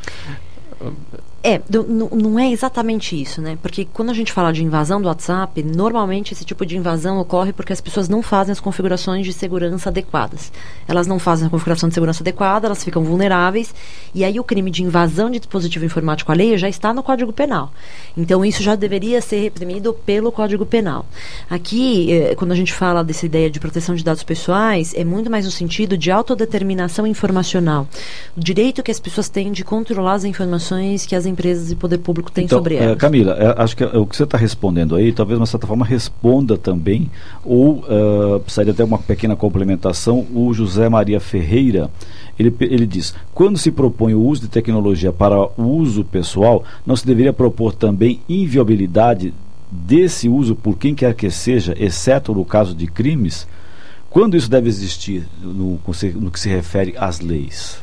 [1.48, 1.62] É,
[2.12, 3.56] não é exatamente isso, né?
[3.62, 7.54] Porque quando a gente fala de invasão do WhatsApp, normalmente esse tipo de invasão ocorre
[7.54, 10.52] porque as pessoas não fazem as configurações de segurança adequadas.
[10.86, 13.74] Elas não fazem a configuração de segurança adequada, elas ficam vulneráveis,
[14.14, 17.72] e aí o crime de invasão de dispositivo informático alheio já está no Código Penal.
[18.14, 21.06] Então isso já deveria ser reprimido pelo Código Penal.
[21.48, 25.30] Aqui, eh, quando a gente fala dessa ideia de proteção de dados pessoais, é muito
[25.30, 27.88] mais no sentido de autodeterminação informacional.
[28.36, 31.98] O direito que as pessoas têm de controlar as informações que as empresas e poder
[31.98, 32.98] público têm Então, sobre eh, elas.
[32.98, 35.66] Camila, eh, acho que eh, o que você está respondendo aí, talvez de uma certa
[35.66, 37.10] forma responda também,
[37.44, 41.90] ou eh, precisaria até uma pequena complementação, o José Maria Ferreira,
[42.38, 46.96] ele, ele diz, quando se propõe o uso de tecnologia para o uso pessoal, não
[46.96, 49.32] se deveria propor também inviolabilidade
[49.70, 53.46] desse uso por quem quer que seja, exceto no caso de crimes?
[54.10, 55.78] Quando isso deve existir no,
[56.14, 57.78] no que se refere às leis?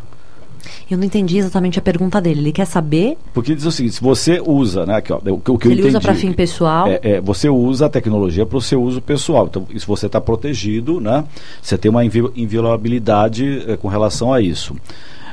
[0.90, 2.40] Eu não entendi exatamente a pergunta dele.
[2.42, 5.52] Ele quer saber Porque diz o seguinte, se você usa, né, aqui, ó, o, que-
[5.52, 6.88] o que se eu ele usa entendi, para fim pessoal.
[6.88, 9.48] é, é, você usa a tecnologia para o seu uso pessoal.
[9.50, 11.24] Então, isso você está protegido, né?
[11.62, 14.76] Você tem uma invi- inviolabilidade eh, com relação a isso.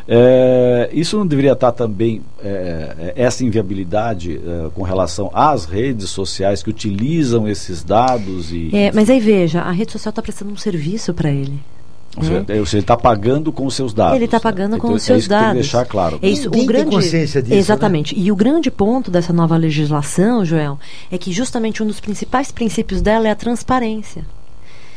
[0.08, 6.10] É, isso não deveria estar também, é, é, essa inviabilidade é, com relação às redes
[6.10, 8.70] sociais que utilizam esses dados e.
[8.74, 11.60] É, mas aí veja, a rede social está prestando um serviço para ele.
[12.16, 12.44] Ou seja, né?
[12.48, 14.16] é, ou seja, ele está pagando com os seus dados.
[14.16, 15.62] Ele está pagando com Então, os é seus isso que tem que dados.
[15.62, 16.18] deixar claro.
[16.20, 18.18] É isso, Ninguém o tem grande, consciência disso, Exatamente.
[18.18, 20.78] E o grande ponto dessa nova legislação, Joel,
[21.10, 24.24] é que justamente um dos principais princípios dela é a transparência.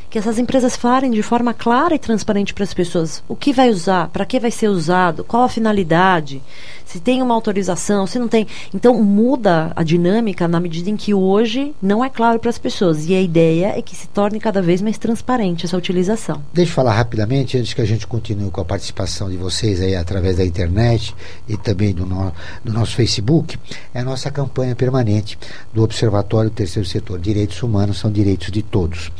[0.09, 3.69] Que essas empresas falem de forma clara e transparente para as pessoas o que vai
[3.69, 6.41] usar, para que vai ser usado, qual a finalidade,
[6.85, 8.47] se tem uma autorização, se não tem.
[8.73, 13.09] Então muda a dinâmica na medida em que hoje não é claro para as pessoas.
[13.09, 16.41] E a ideia é que se torne cada vez mais transparente essa utilização.
[16.53, 19.95] Deixa eu falar rapidamente, antes que a gente continue com a participação de vocês aí
[19.95, 21.13] através da internet
[21.49, 22.31] e também do, no-
[22.63, 23.57] do nosso Facebook,
[23.93, 25.37] é a nossa campanha permanente
[25.73, 27.19] do Observatório Terceiro Setor.
[27.19, 29.11] Direitos humanos são direitos de todos.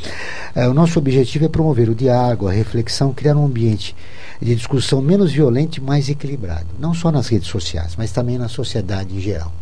[0.54, 3.94] É, o nosso objetivo é promover o diálogo, a reflexão, criar um ambiente
[4.40, 8.48] de discussão menos violento e mais equilibrado, não só nas redes sociais, mas também na
[8.48, 9.52] sociedade em geral.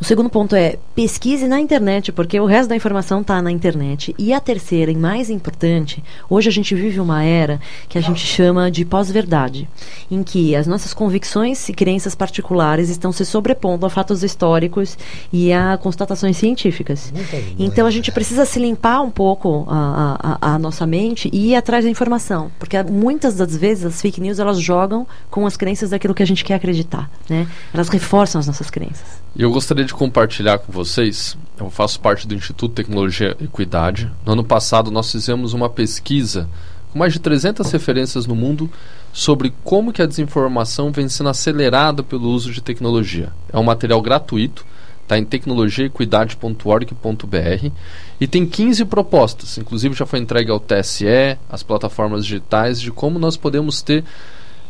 [0.00, 4.14] O segundo ponto é pesquise na internet, porque o resto da informação está na internet.
[4.18, 7.45] E a terceira, e mais importante, hoje a gente vive uma era
[7.88, 9.68] que a gente chama de pós-verdade,
[10.10, 14.96] em que as nossas convicções e crenças particulares estão se sobrepondo a fatos históricos
[15.32, 17.12] e a constatações científicas.
[17.58, 21.54] Então a gente precisa se limpar um pouco a, a, a nossa mente e ir
[21.54, 25.90] atrás da informação, porque muitas das vezes as fake news elas jogam com as crenças
[25.90, 27.46] daquilo que a gente quer acreditar, né?
[27.72, 29.20] Elas reforçam as nossas crenças.
[29.34, 34.10] E eu gostaria de compartilhar com vocês, eu faço parte do Instituto Tecnologia e Equidade.
[34.24, 36.48] No ano passado nós fizemos uma pesquisa
[36.96, 38.70] com mais de 300 referências no mundo
[39.12, 43.28] sobre como que a desinformação vem sendo acelerada pelo uso de tecnologia.
[43.52, 44.64] É um material gratuito,
[45.02, 47.70] está em tecnologiaequidade.org.br
[48.18, 53.18] e tem 15 propostas, inclusive já foi entregue ao TSE, às plataformas digitais, de como
[53.18, 54.02] nós podemos ter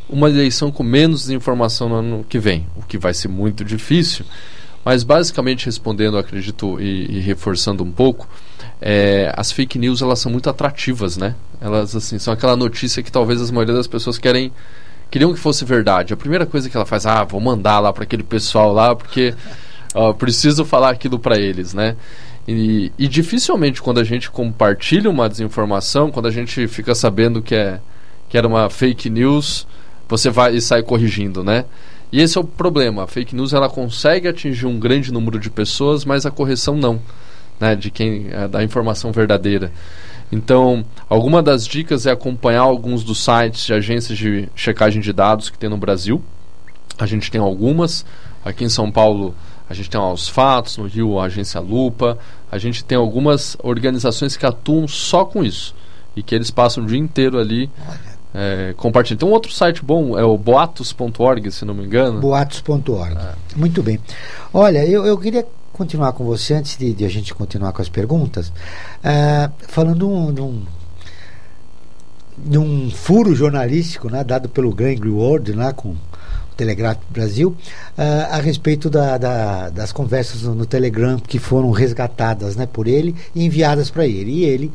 [0.08, 4.24] uma eleição com menos desinformação no ano que vem, o que vai ser muito difícil.
[4.84, 8.28] Mas basicamente respondendo, acredito, e, e reforçando um pouco,
[8.80, 11.34] é, as fake news elas são muito atrativas, né?
[11.60, 14.52] Elas assim são aquela notícia que talvez as maioria das pessoas querem
[15.10, 16.12] queriam que fosse verdade.
[16.12, 19.34] A primeira coisa que ela faz, ah, vou mandar lá para aquele pessoal lá porque
[19.94, 21.96] ó, preciso falar aquilo para eles, né?
[22.46, 27.54] E, e dificilmente quando a gente compartilha uma desinformação, quando a gente fica sabendo que
[27.54, 27.80] é
[28.28, 29.66] que era uma fake news,
[30.08, 31.64] você vai e sai corrigindo, né?
[32.10, 33.04] E esse é o problema.
[33.04, 37.00] A fake news ela consegue atingir um grande número de pessoas, mas a correção não,
[37.60, 37.74] né?
[37.74, 39.72] De quem é, da informação verdadeira.
[40.30, 45.50] Então, alguma das dicas é acompanhar alguns dos sites de agências de checagem de dados
[45.50, 46.22] que tem no Brasil.
[46.98, 48.04] A gente tem algumas.
[48.44, 49.34] Aqui em São Paulo,
[49.68, 52.18] a gente tem os Fatos, no Rio, a Agência Lupa.
[52.50, 55.74] A gente tem algumas organizações que atuam só com isso.
[56.14, 57.70] E que eles passam o dia inteiro ali
[58.36, 59.20] é, compartilhando.
[59.20, 62.20] Tem um outro site bom, é o boatos.org, se não me engano.
[62.20, 63.16] Boatos.org.
[63.16, 63.34] É.
[63.56, 63.98] Muito bem.
[64.52, 65.46] Olha, eu, eu queria
[65.76, 70.64] continuar com você, antes de, de a gente continuar com as perguntas, uh, falando um,
[72.38, 75.94] de um furo jornalístico né, dado pelo Glenn Greenwald lá com
[76.56, 77.50] Telegraph Brasil,
[77.98, 82.88] uh, a respeito da, da, das conversas no, no, Telegram que foram resgatadas né, por
[82.88, 84.30] ele e enviadas para ele.
[84.30, 84.72] E ele,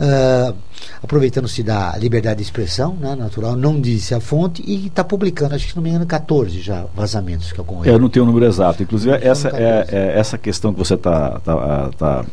[0.00, 0.54] uh,
[1.02, 5.68] aproveitando-se da liberdade de expressão né, natural, não disse a fonte e está publicando, acho
[5.68, 7.96] que não me engano, 14 já vazamentos que ocorreram.
[7.96, 8.82] Eu não tenho o número exato.
[8.82, 11.40] Inclusive, essa, é, é, essa questão que você está.
[11.40, 12.24] Tá, tá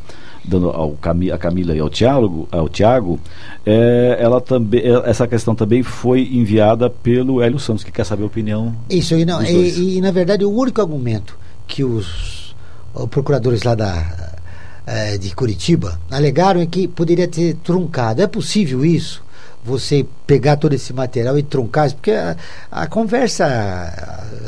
[0.48, 3.20] dando ao Cami, a Camila e ao Tiago, ao Tiago
[3.66, 8.24] é, ela também, é, essa questão também foi enviada pelo Hélio Santos, que quer saber
[8.24, 8.74] a opinião.
[8.90, 11.38] Isso, e, não, e, e, na verdade o único argumento
[11.68, 12.56] que os,
[12.94, 14.34] os procuradores lá da,
[14.86, 18.22] é, de Curitiba alegaram é que poderia ter truncado.
[18.22, 19.22] É possível isso?
[19.64, 22.36] Você pegar todo esse material e truncar, porque a,
[22.72, 23.46] a conversa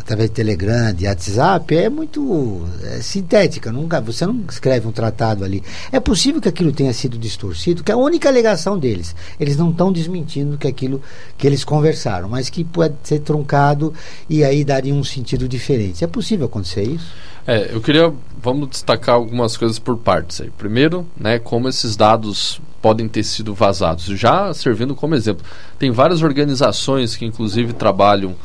[0.10, 5.43] através de Telegram, de WhatsApp, é muito é, sintética, nunca, você não escreve um tratado
[5.43, 5.64] ali.
[5.91, 9.16] É possível que aquilo tenha sido distorcido, que é a única alegação deles.
[9.39, 11.01] Eles não estão desmentindo que aquilo
[11.38, 13.93] que eles conversaram, mas que pode ser truncado
[14.28, 16.03] e aí daria um sentido diferente.
[16.03, 17.14] É possível acontecer isso?
[17.50, 20.52] É, eu queria, vamos destacar algumas coisas por partes aí.
[20.56, 24.06] Primeiro, né, como esses dados podem ter sido vazados.
[24.06, 25.43] Já servindo como exemplo,
[25.80, 28.36] tem várias organizações que inclusive trabalham,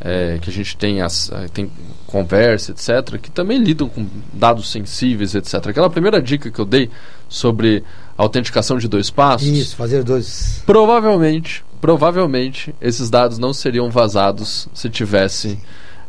[0.00, 1.70] é, que a gente tem, as, é, tem
[2.06, 5.66] conversa, etc., que também lidam com dados sensíveis, etc.
[5.66, 6.88] Aquela primeira dica que eu dei
[7.28, 7.84] sobre
[8.16, 9.46] autenticação de dois passos.
[9.48, 10.62] Isso, fazer dois.
[10.64, 15.58] Provavelmente, provavelmente, esses dados não seriam vazados se tivesse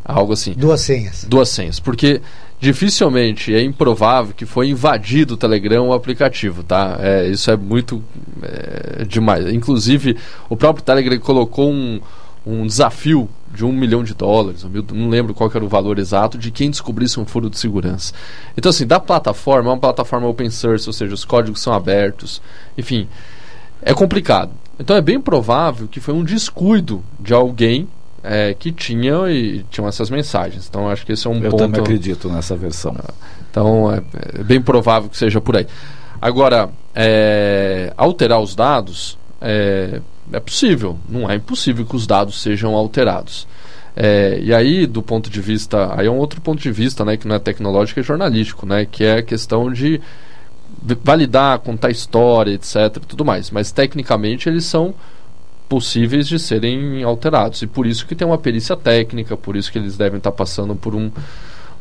[0.07, 0.53] algo assim.
[0.53, 1.25] Duas senhas.
[1.27, 1.79] Duas senhas.
[1.79, 2.21] Porque
[2.59, 6.97] dificilmente é improvável que foi invadido o Telegram o aplicativo, tá?
[6.99, 8.01] É, isso é muito
[8.41, 9.47] é, demais.
[9.53, 10.17] Inclusive,
[10.49, 11.99] o próprio Telegram colocou um,
[12.45, 16.51] um desafio de um milhão de dólares, não lembro qual era o valor exato, de
[16.51, 18.13] quem descobrisse um furo de segurança.
[18.57, 22.41] Então, assim, da plataforma, é uma plataforma open source, ou seja, os códigos são abertos,
[22.77, 23.07] enfim,
[23.81, 24.51] é complicado.
[24.79, 27.87] Então, é bem provável que foi um descuido de alguém
[28.27, 30.67] é, que tinham e tinham essas mensagens.
[30.69, 31.63] Então acho que esse é um Eu ponto.
[31.63, 32.95] Eu também acredito nessa versão.
[33.49, 34.01] Então é,
[34.39, 35.65] é, bem provável que seja por aí.
[36.21, 40.01] Agora, é, alterar os dados é,
[40.33, 43.47] é, possível, não é impossível que os dados sejam alterados.
[43.95, 47.17] É, e aí, do ponto de vista, aí é um outro ponto de vista, né,
[47.17, 49.99] que não é tecnológico, é jornalístico, né, que é a questão de
[51.03, 53.49] validar, contar história, etc, tudo mais.
[53.49, 54.93] Mas tecnicamente eles são
[55.67, 57.61] possíveis de serem alterados.
[57.61, 60.75] E por isso que tem uma perícia técnica, por isso que eles devem estar passando
[60.75, 61.11] por um,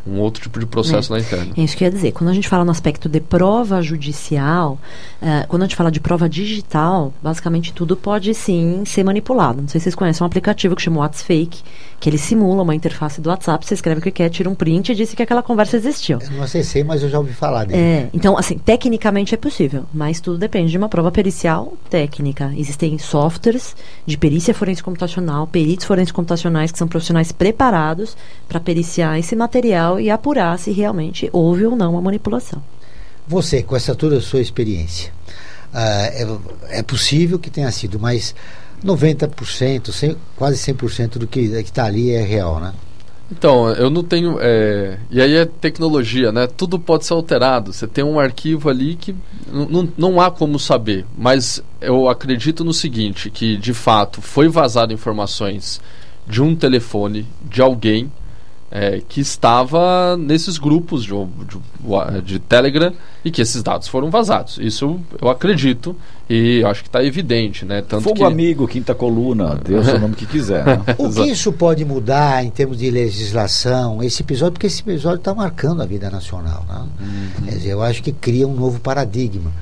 [0.06, 1.16] um outro tipo de processo É.
[1.18, 1.52] na interna.
[1.56, 2.12] É isso que eu ia dizer.
[2.12, 4.78] Quando a gente fala no aspecto de prova judicial,
[5.20, 9.60] eh, quando a gente fala de prova digital, basicamente tudo pode sim ser manipulado.
[9.60, 11.50] Não sei se vocês conhecem um aplicativo que chama WhatsApp,
[11.98, 14.92] que ele simula uma interface do WhatsApp, você escreve o que quer, tira um print
[14.92, 16.18] e diz que aquela conversa existiu.
[16.20, 17.80] Eu não acessei, mas eu já ouvi falar dele.
[17.80, 22.52] É, então, assim, tecnicamente é possível, mas tudo depende de uma prova pericial técnica.
[22.56, 28.16] Existem softwares de perícia forense computacional, peritos forenses computacionais que são profissionais preparados
[28.48, 32.62] para periciar esse material e apurar se realmente houve ou não uma manipulação.
[33.28, 35.12] Você, com essa toda a sua experiência,
[35.74, 38.34] ah, é, é possível que tenha sido, mas
[38.84, 42.72] 90%, cem- quase 100% do que está ali é real, né?
[43.30, 44.38] Então, eu não tenho.
[44.40, 46.46] é, E aí é tecnologia, né?
[46.46, 47.72] Tudo pode ser alterado.
[47.72, 49.16] Você tem um arquivo ali que
[49.50, 51.04] não- não há como saber.
[51.18, 55.80] Mas eu acredito no seguinte: que de fato foi vazado informações
[56.24, 58.12] de um telefone de alguém
[58.76, 62.92] é, que estava nesses grupos de, de, de Telegram
[63.24, 64.58] e que esses dados foram vazados.
[64.60, 65.96] Isso eu, acredito
[66.28, 67.80] e acho que está evidente, né?
[67.80, 68.24] Tanto Fogo que...
[68.24, 70.66] Amigo, Quinta Coluna, dê o seu nome que quiser.
[70.66, 70.82] Né?
[70.98, 75.34] O que isso pode mudar em termos de legislação, esse episódio, porque esse episódio está
[75.34, 76.66] marcando a vida nacional.
[76.68, 76.86] Né?
[77.46, 79.52] Quer dizer, eu acho que cria um novo paradigma.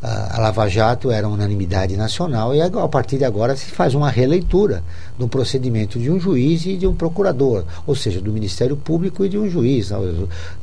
[0.00, 4.84] A Lava Jato era unanimidade nacional e a partir de agora se faz uma releitura
[5.18, 9.28] do procedimento de um juiz e de um procurador, ou seja, do Ministério Público e
[9.28, 9.90] de um juiz.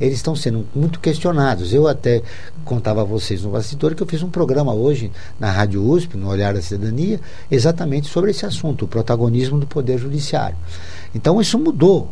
[0.00, 1.74] Eles estão sendo muito questionados.
[1.74, 2.22] Eu até
[2.64, 6.28] contava a vocês no bastidor que eu fiz um programa hoje na Rádio USP, no
[6.28, 7.20] Olhar da Cidadania,
[7.50, 10.56] exatamente sobre esse assunto, o protagonismo do Poder Judiciário.
[11.14, 12.08] Então isso mudou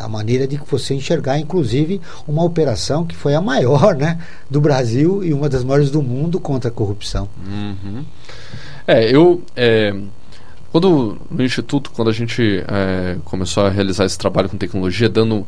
[0.00, 4.18] a maneira de você enxergar, inclusive, uma operação que foi a maior né,
[4.50, 7.28] do Brasil e uma das maiores do mundo contra a corrupção.
[7.46, 8.04] Uhum.
[8.86, 9.42] É, eu.
[9.56, 9.94] É,
[10.70, 15.46] quando no Instituto, quando a gente é, começou a realizar esse trabalho com tecnologia, dando.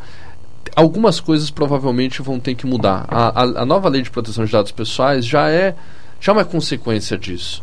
[0.74, 3.07] Algumas coisas provavelmente vão ter que mudar.
[3.09, 5.74] A, a, a nova lei de proteção de dados pessoais já é,
[6.20, 7.62] já é uma consequência disso.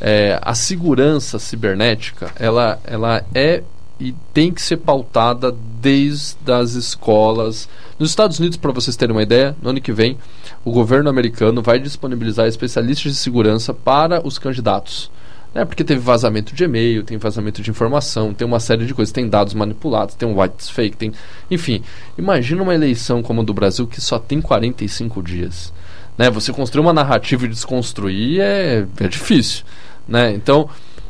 [0.00, 3.62] É, a segurança cibernética, ela, ela é
[3.98, 7.68] e tem que ser pautada desde as escolas.
[7.98, 10.18] Nos Estados Unidos, para vocês terem uma ideia, no ano que vem,
[10.64, 15.10] o governo americano vai disponibilizar especialistas de segurança para os candidatos.
[15.54, 15.64] Né?
[15.64, 19.28] Porque teve vazamento de e-mail, tem vazamento de informação, tem uma série de coisas, tem
[19.28, 21.12] dados manipulados, tem um white fake, tem.
[21.48, 21.82] Enfim,
[22.18, 25.72] imagina uma eleição como a do Brasil que só tem 45 dias.
[26.18, 26.28] Né?
[26.30, 29.64] Você construir uma narrativa e desconstruir é, é difícil.
[30.08, 30.32] Né?
[30.32, 30.68] Então,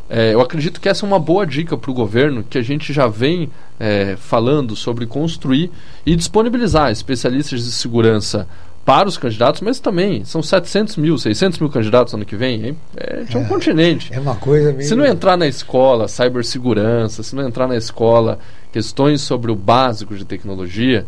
[0.08, 2.92] é, eu acredito que essa é uma boa dica para o governo, que a gente
[2.92, 3.50] já vem
[3.80, 5.70] é, falando sobre construir
[6.04, 8.46] e disponibilizar especialistas de segurança
[8.84, 12.76] para os candidatos, mas também são 700 mil, 600 mil candidatos ano que vem, hein?
[12.94, 14.12] é de um É, continente.
[14.12, 14.86] É uma coisa meio...
[14.86, 18.38] Se não entrar na escola cibersegurança, se não entrar na escola
[18.70, 21.06] questões sobre o básico de tecnologia,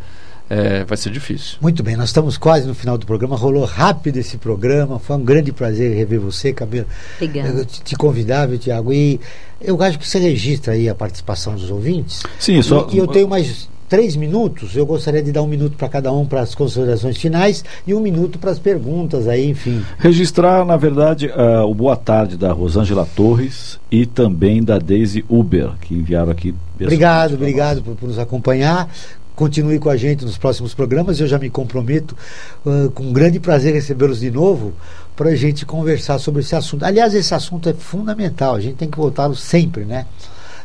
[0.49, 1.59] é, vai ser difícil.
[1.61, 3.36] Muito bem, nós estamos quase no final do programa.
[3.36, 4.99] Rolou rápido esse programa.
[4.99, 6.86] Foi um grande prazer rever você, Camila.
[7.16, 7.49] Obrigada.
[7.61, 8.92] Eu te, te convidava, Tiago.
[8.92, 9.20] E
[9.61, 12.22] eu acho que você registra aí a participação dos ouvintes.
[12.38, 14.76] Sim, só- E, e eu tenho mais três minutos.
[14.76, 18.01] Eu gostaria de dar um minuto para cada um para as considerações finais e um
[18.01, 19.80] minuto para as perguntas aí, enfim.
[19.99, 25.70] Registrar, na verdade, ah, o boa tarde da Rosângela Torres e também da Daisy Uber,
[25.80, 26.53] que enviaram aqui.
[26.80, 28.88] Obrigado, obrigado por, por nos acompanhar.
[29.37, 31.20] Continue com a gente nos próximos programas.
[31.20, 32.16] Eu já me comprometo
[32.64, 34.72] uh, com grande prazer recebê-los de novo
[35.14, 36.84] para a gente conversar sobre esse assunto.
[36.84, 38.55] Aliás, esse assunto é fundamental.
[38.55, 40.07] A gente tem que voltá-lo sempre, né?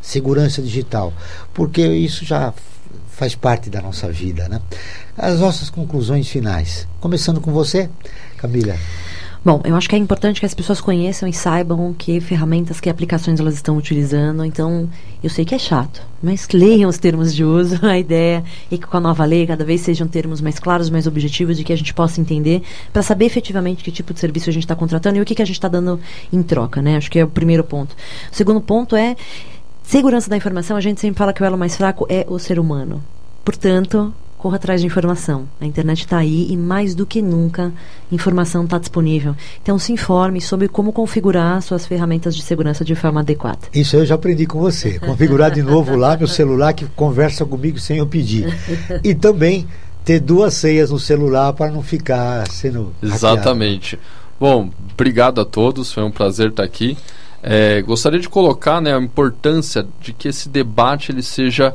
[0.01, 1.13] Segurança digital,
[1.53, 2.53] porque isso já
[3.09, 4.61] faz parte da nossa vida, né?
[5.17, 6.88] As nossas conclusões finais.
[6.99, 7.89] Começando com você,
[8.38, 8.76] Camila.
[9.43, 12.87] Bom, eu acho que é importante que as pessoas conheçam e saibam que ferramentas, que
[12.87, 14.45] aplicações elas estão utilizando.
[14.45, 14.87] Então,
[15.23, 17.79] eu sei que é chato, mas leiam os termos de uso.
[17.83, 21.07] A ideia é que com a nova lei cada vez sejam termos mais claros, mais
[21.07, 22.61] objetivos, de que a gente possa entender,
[22.93, 25.41] para saber efetivamente que tipo de serviço a gente está contratando e o que, que
[25.41, 25.99] a gente está dando
[26.31, 26.97] em troca, né?
[26.97, 27.95] Acho que é o primeiro ponto.
[28.31, 29.15] O segundo ponto é
[29.81, 30.77] segurança da informação.
[30.77, 33.03] A gente sempre fala que o elo mais fraco é o ser humano.
[33.43, 35.47] Portanto, corra atrás de informação.
[35.61, 37.71] A internet está aí e mais do que nunca
[38.11, 39.35] informação está disponível.
[39.61, 43.59] Então se informe sobre como configurar suas ferramentas de segurança de forma adequada.
[43.71, 44.97] Isso eu já aprendi com você.
[44.97, 48.51] Configurar de novo lá meu celular que conversa comigo sem eu pedir.
[49.03, 49.67] E também
[50.03, 52.93] ter duas senhas no celular para não ficar sendo.
[53.01, 53.15] hackeado.
[53.15, 53.99] Exatamente.
[54.39, 56.97] Bom, obrigado a todos, foi um prazer estar aqui.
[57.43, 61.73] É, gostaria de colocar né, a importância de que esse debate ele seja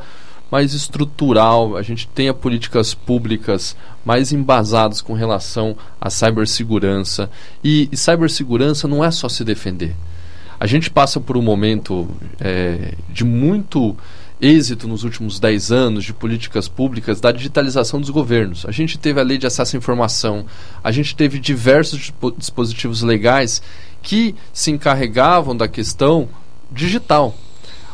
[0.50, 7.28] mais estrutural, a gente tenha políticas públicas mais embasadas com relação à cibersegurança.
[7.62, 9.94] E, e cibersegurança não é só se defender.
[10.58, 12.08] A gente passa por um momento
[12.40, 13.96] é, de muito
[14.40, 18.64] êxito nos últimos 10 anos de políticas públicas da digitalização dos governos.
[18.66, 20.44] A gente teve a lei de acesso à informação,
[20.84, 23.62] a gente teve diversos dispositivos legais
[24.02, 26.28] que se encarregavam da questão
[26.70, 27.34] digital.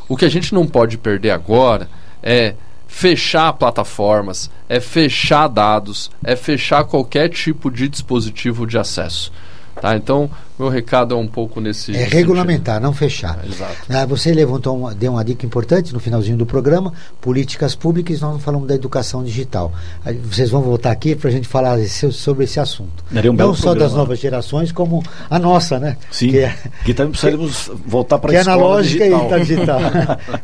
[0.09, 1.89] O que a gente não pode perder agora
[2.23, 2.55] é
[2.87, 9.33] fechar plataformas, é fechar dados, é fechar qualquer tipo de dispositivo de acesso.
[9.81, 9.97] Tá?
[9.97, 11.97] Então, meu recado é um pouco nesse.
[11.97, 13.41] É regulamentar, não fechar.
[13.43, 13.75] É, exato.
[13.89, 16.93] Ah, você levantou uma, deu uma dica importante no finalzinho do programa:
[17.23, 19.73] políticas públicas, nós não falamos da educação digital.
[20.05, 23.03] Aí Vocês vão voltar aqui para a gente falar esse- sobre esse assunto.
[23.11, 25.97] Um não só programa, das novas gerações, como a nossa, né?
[26.11, 26.29] Sim.
[26.29, 26.55] Que é,
[26.85, 29.27] Que também precisaríamos voltar para que a é escola analógica digital.
[29.27, 29.81] e tá digital.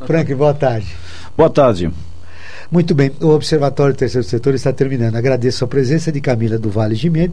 [0.07, 0.87] Frank, boa tarde.
[1.39, 1.89] Boa tarde.
[2.71, 5.17] Muito bem, o Observatório do Terceiro Setor está terminando.
[5.17, 7.33] Agradeço a presença de Camila do Vale Gimene,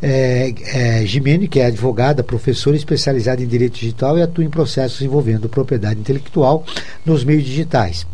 [0.00, 1.04] é, é,
[1.46, 6.64] que é advogada, professora especializada em Direito Digital e atua em processos envolvendo propriedade intelectual
[7.04, 8.06] nos meios digitais.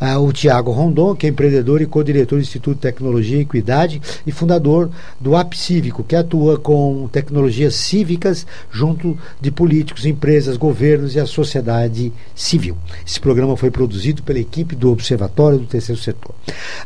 [0.00, 4.00] Ah, o Tiago Rondon, que é empreendedor e co-diretor do Instituto de Tecnologia e Equidade
[4.26, 4.88] e fundador
[5.20, 11.26] do App Cívico, que atua com tecnologias cívicas junto de políticos, empresas, governos e a
[11.26, 12.74] sociedade civil.
[13.06, 16.34] Esse programa foi produzido pela equipe do Observatório do Terceiro Setor.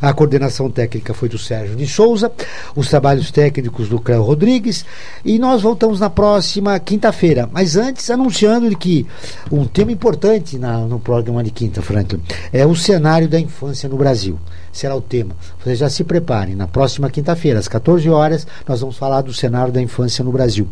[0.01, 2.31] A coordenação técnica foi do Sérgio de Souza,
[2.75, 4.83] os trabalhos técnicos do Cléo Rodrigues
[5.23, 7.47] e nós voltamos na próxima quinta-feira.
[7.51, 9.05] Mas antes, anunciando que
[9.51, 12.19] um tema importante na- no programa de quinta, Franklin,
[12.51, 14.39] é o cenário da infância no Brasil.
[14.73, 15.35] Será o tema.
[15.61, 16.55] Vocês já se preparem.
[16.55, 20.67] Na próxima quinta-feira, às 14 horas, nós vamos falar do cenário da infância no Brasil.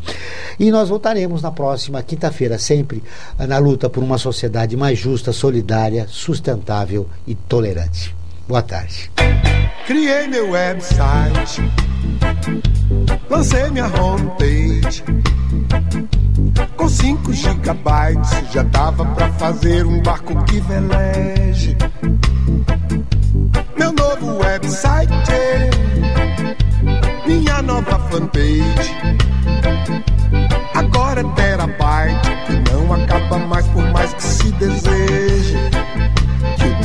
[0.58, 3.04] E nós voltaremos na próxima quinta-feira, sempre
[3.38, 8.16] na luta por uma sociedade mais justa, solidária, sustentável e tolerante.
[8.50, 9.12] Boa tarde.
[9.86, 11.62] Criei meu website,
[13.30, 15.04] lancei minha homepage.
[16.76, 21.78] Com 5 gigabytes já dava pra fazer um barco que veleje.
[23.78, 25.14] Meu novo website,
[27.28, 28.96] minha nova fanpage.
[30.74, 35.79] Agora é terabyte que não acaba mais por mais que se deseje.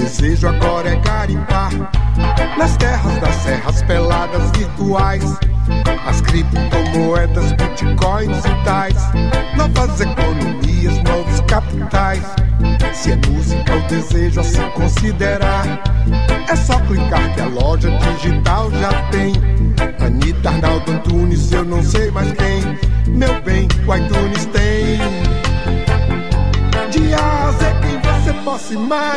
[0.05, 1.71] Desejo agora é garimpar
[2.59, 5.25] nas terras das serras peladas virtuais.
[6.07, 8.95] As criptomoedas, bitcoins e tais.
[9.57, 12.23] Novas economias, novos capitais.
[12.93, 15.83] Se é música, o desejo a se considerar.
[16.51, 19.33] É só clicar que a loja digital já tem.
[20.05, 22.61] Anitta, Arnaldo Antunes, eu não sei mais quem.
[23.07, 25.01] Meu bem, o iTunes tem.
[27.15, 29.15] A Z quem você possa imaginar.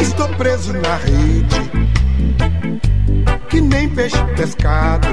[0.00, 1.70] Estou preso na rede,
[3.48, 5.06] que nem peixe pescado.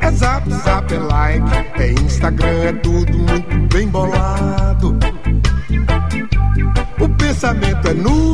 [0.00, 4.98] É zap, zap, é like, é Instagram, é tudo muito bem bolado.
[7.00, 8.33] O pensamento é nuvem,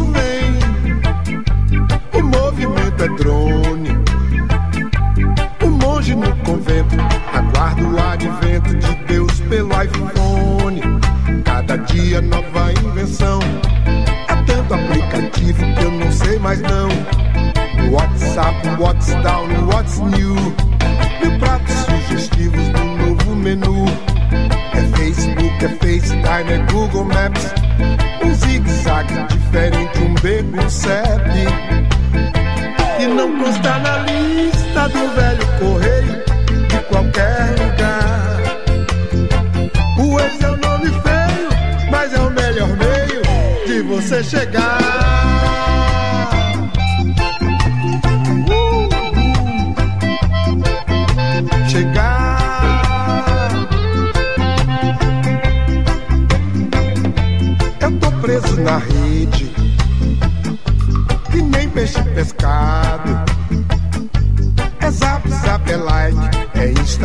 [5.62, 6.96] O monge no convento
[7.32, 10.80] aguarda o advento de Deus pelo iPhone.
[11.44, 13.40] Cada dia nova invenção.
[14.26, 16.88] É tanto aplicativo que eu não sei mais não.
[17.92, 20.34] WhatsApp, what's down, what's new.
[21.20, 23.84] Mil pratos sugestivos do novo menu.
[24.72, 27.52] É Facebook, é FaceTime, é Google Maps.
[28.24, 31.89] Um zigue-zague diferente, um beco, um CEP.
[33.20, 36.24] Não consta na lista do velho correio
[36.68, 38.40] de qualquer lugar.
[39.98, 45.19] O ex é o nome feio, mas é o melhor meio de você chegar.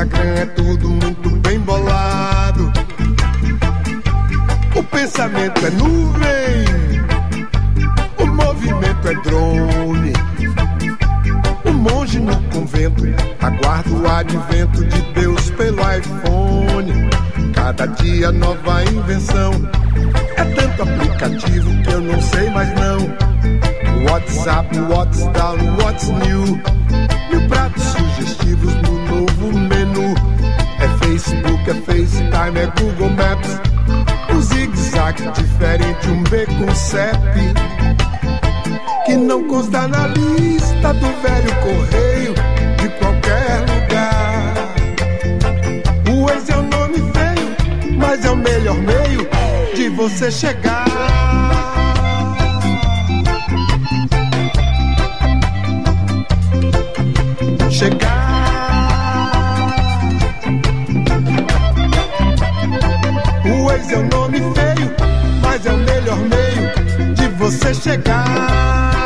[0.06, 2.72] Instagram, é tudo muito bem bolado.
[4.76, 6.66] O pensamento é nuvem,
[8.20, 10.14] o movimento é drone.
[11.66, 13.04] O monge no convento
[13.42, 17.10] aguarda o advento de Deus pelo iPhone.
[17.54, 19.52] Cada dia nova invenção.
[20.38, 24.06] É tanto aplicativo que eu não sei mais não.
[24.12, 26.62] WhatsApp, what's down, what's new.
[27.32, 29.25] Mil pratos sugestivos no novo
[31.18, 33.62] Facebook, é FaceTime, é Google Maps.
[34.36, 37.16] O zigue-zague diferente um B com CEP
[39.06, 42.34] que não consta na lista do velho correio
[42.82, 44.56] de qualquer lugar.
[46.12, 49.26] O ex é um nome feio, mas é o melhor meio
[49.74, 50.84] de você chegar.
[57.72, 58.15] Chegar.
[63.76, 64.96] Ex é um nome feio,
[65.42, 69.05] mas é o melhor meio de você chegar.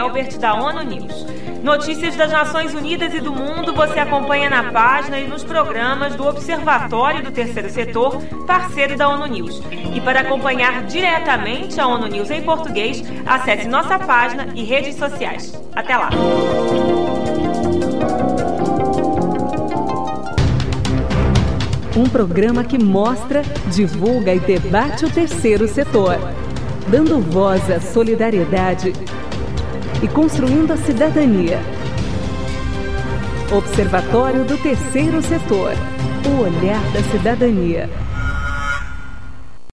[0.00, 1.26] Gelbert, da ONU News.
[1.62, 6.26] Notícias das Nações Unidas e do mundo você acompanha na página e nos programas do
[6.26, 9.62] Observatório do Terceiro Setor, parceiro da ONU News.
[9.94, 15.52] E para acompanhar diretamente a ONU News em português, acesse nossa página e redes sociais.
[15.76, 16.08] Até lá!
[21.94, 26.16] Um programa que mostra, divulga e debate o terceiro setor,
[26.88, 28.94] dando voz à solidariedade
[30.02, 31.58] e construindo a cidadania.
[33.52, 35.72] Observatório do Terceiro Setor.
[36.26, 37.88] O olhar da cidadania.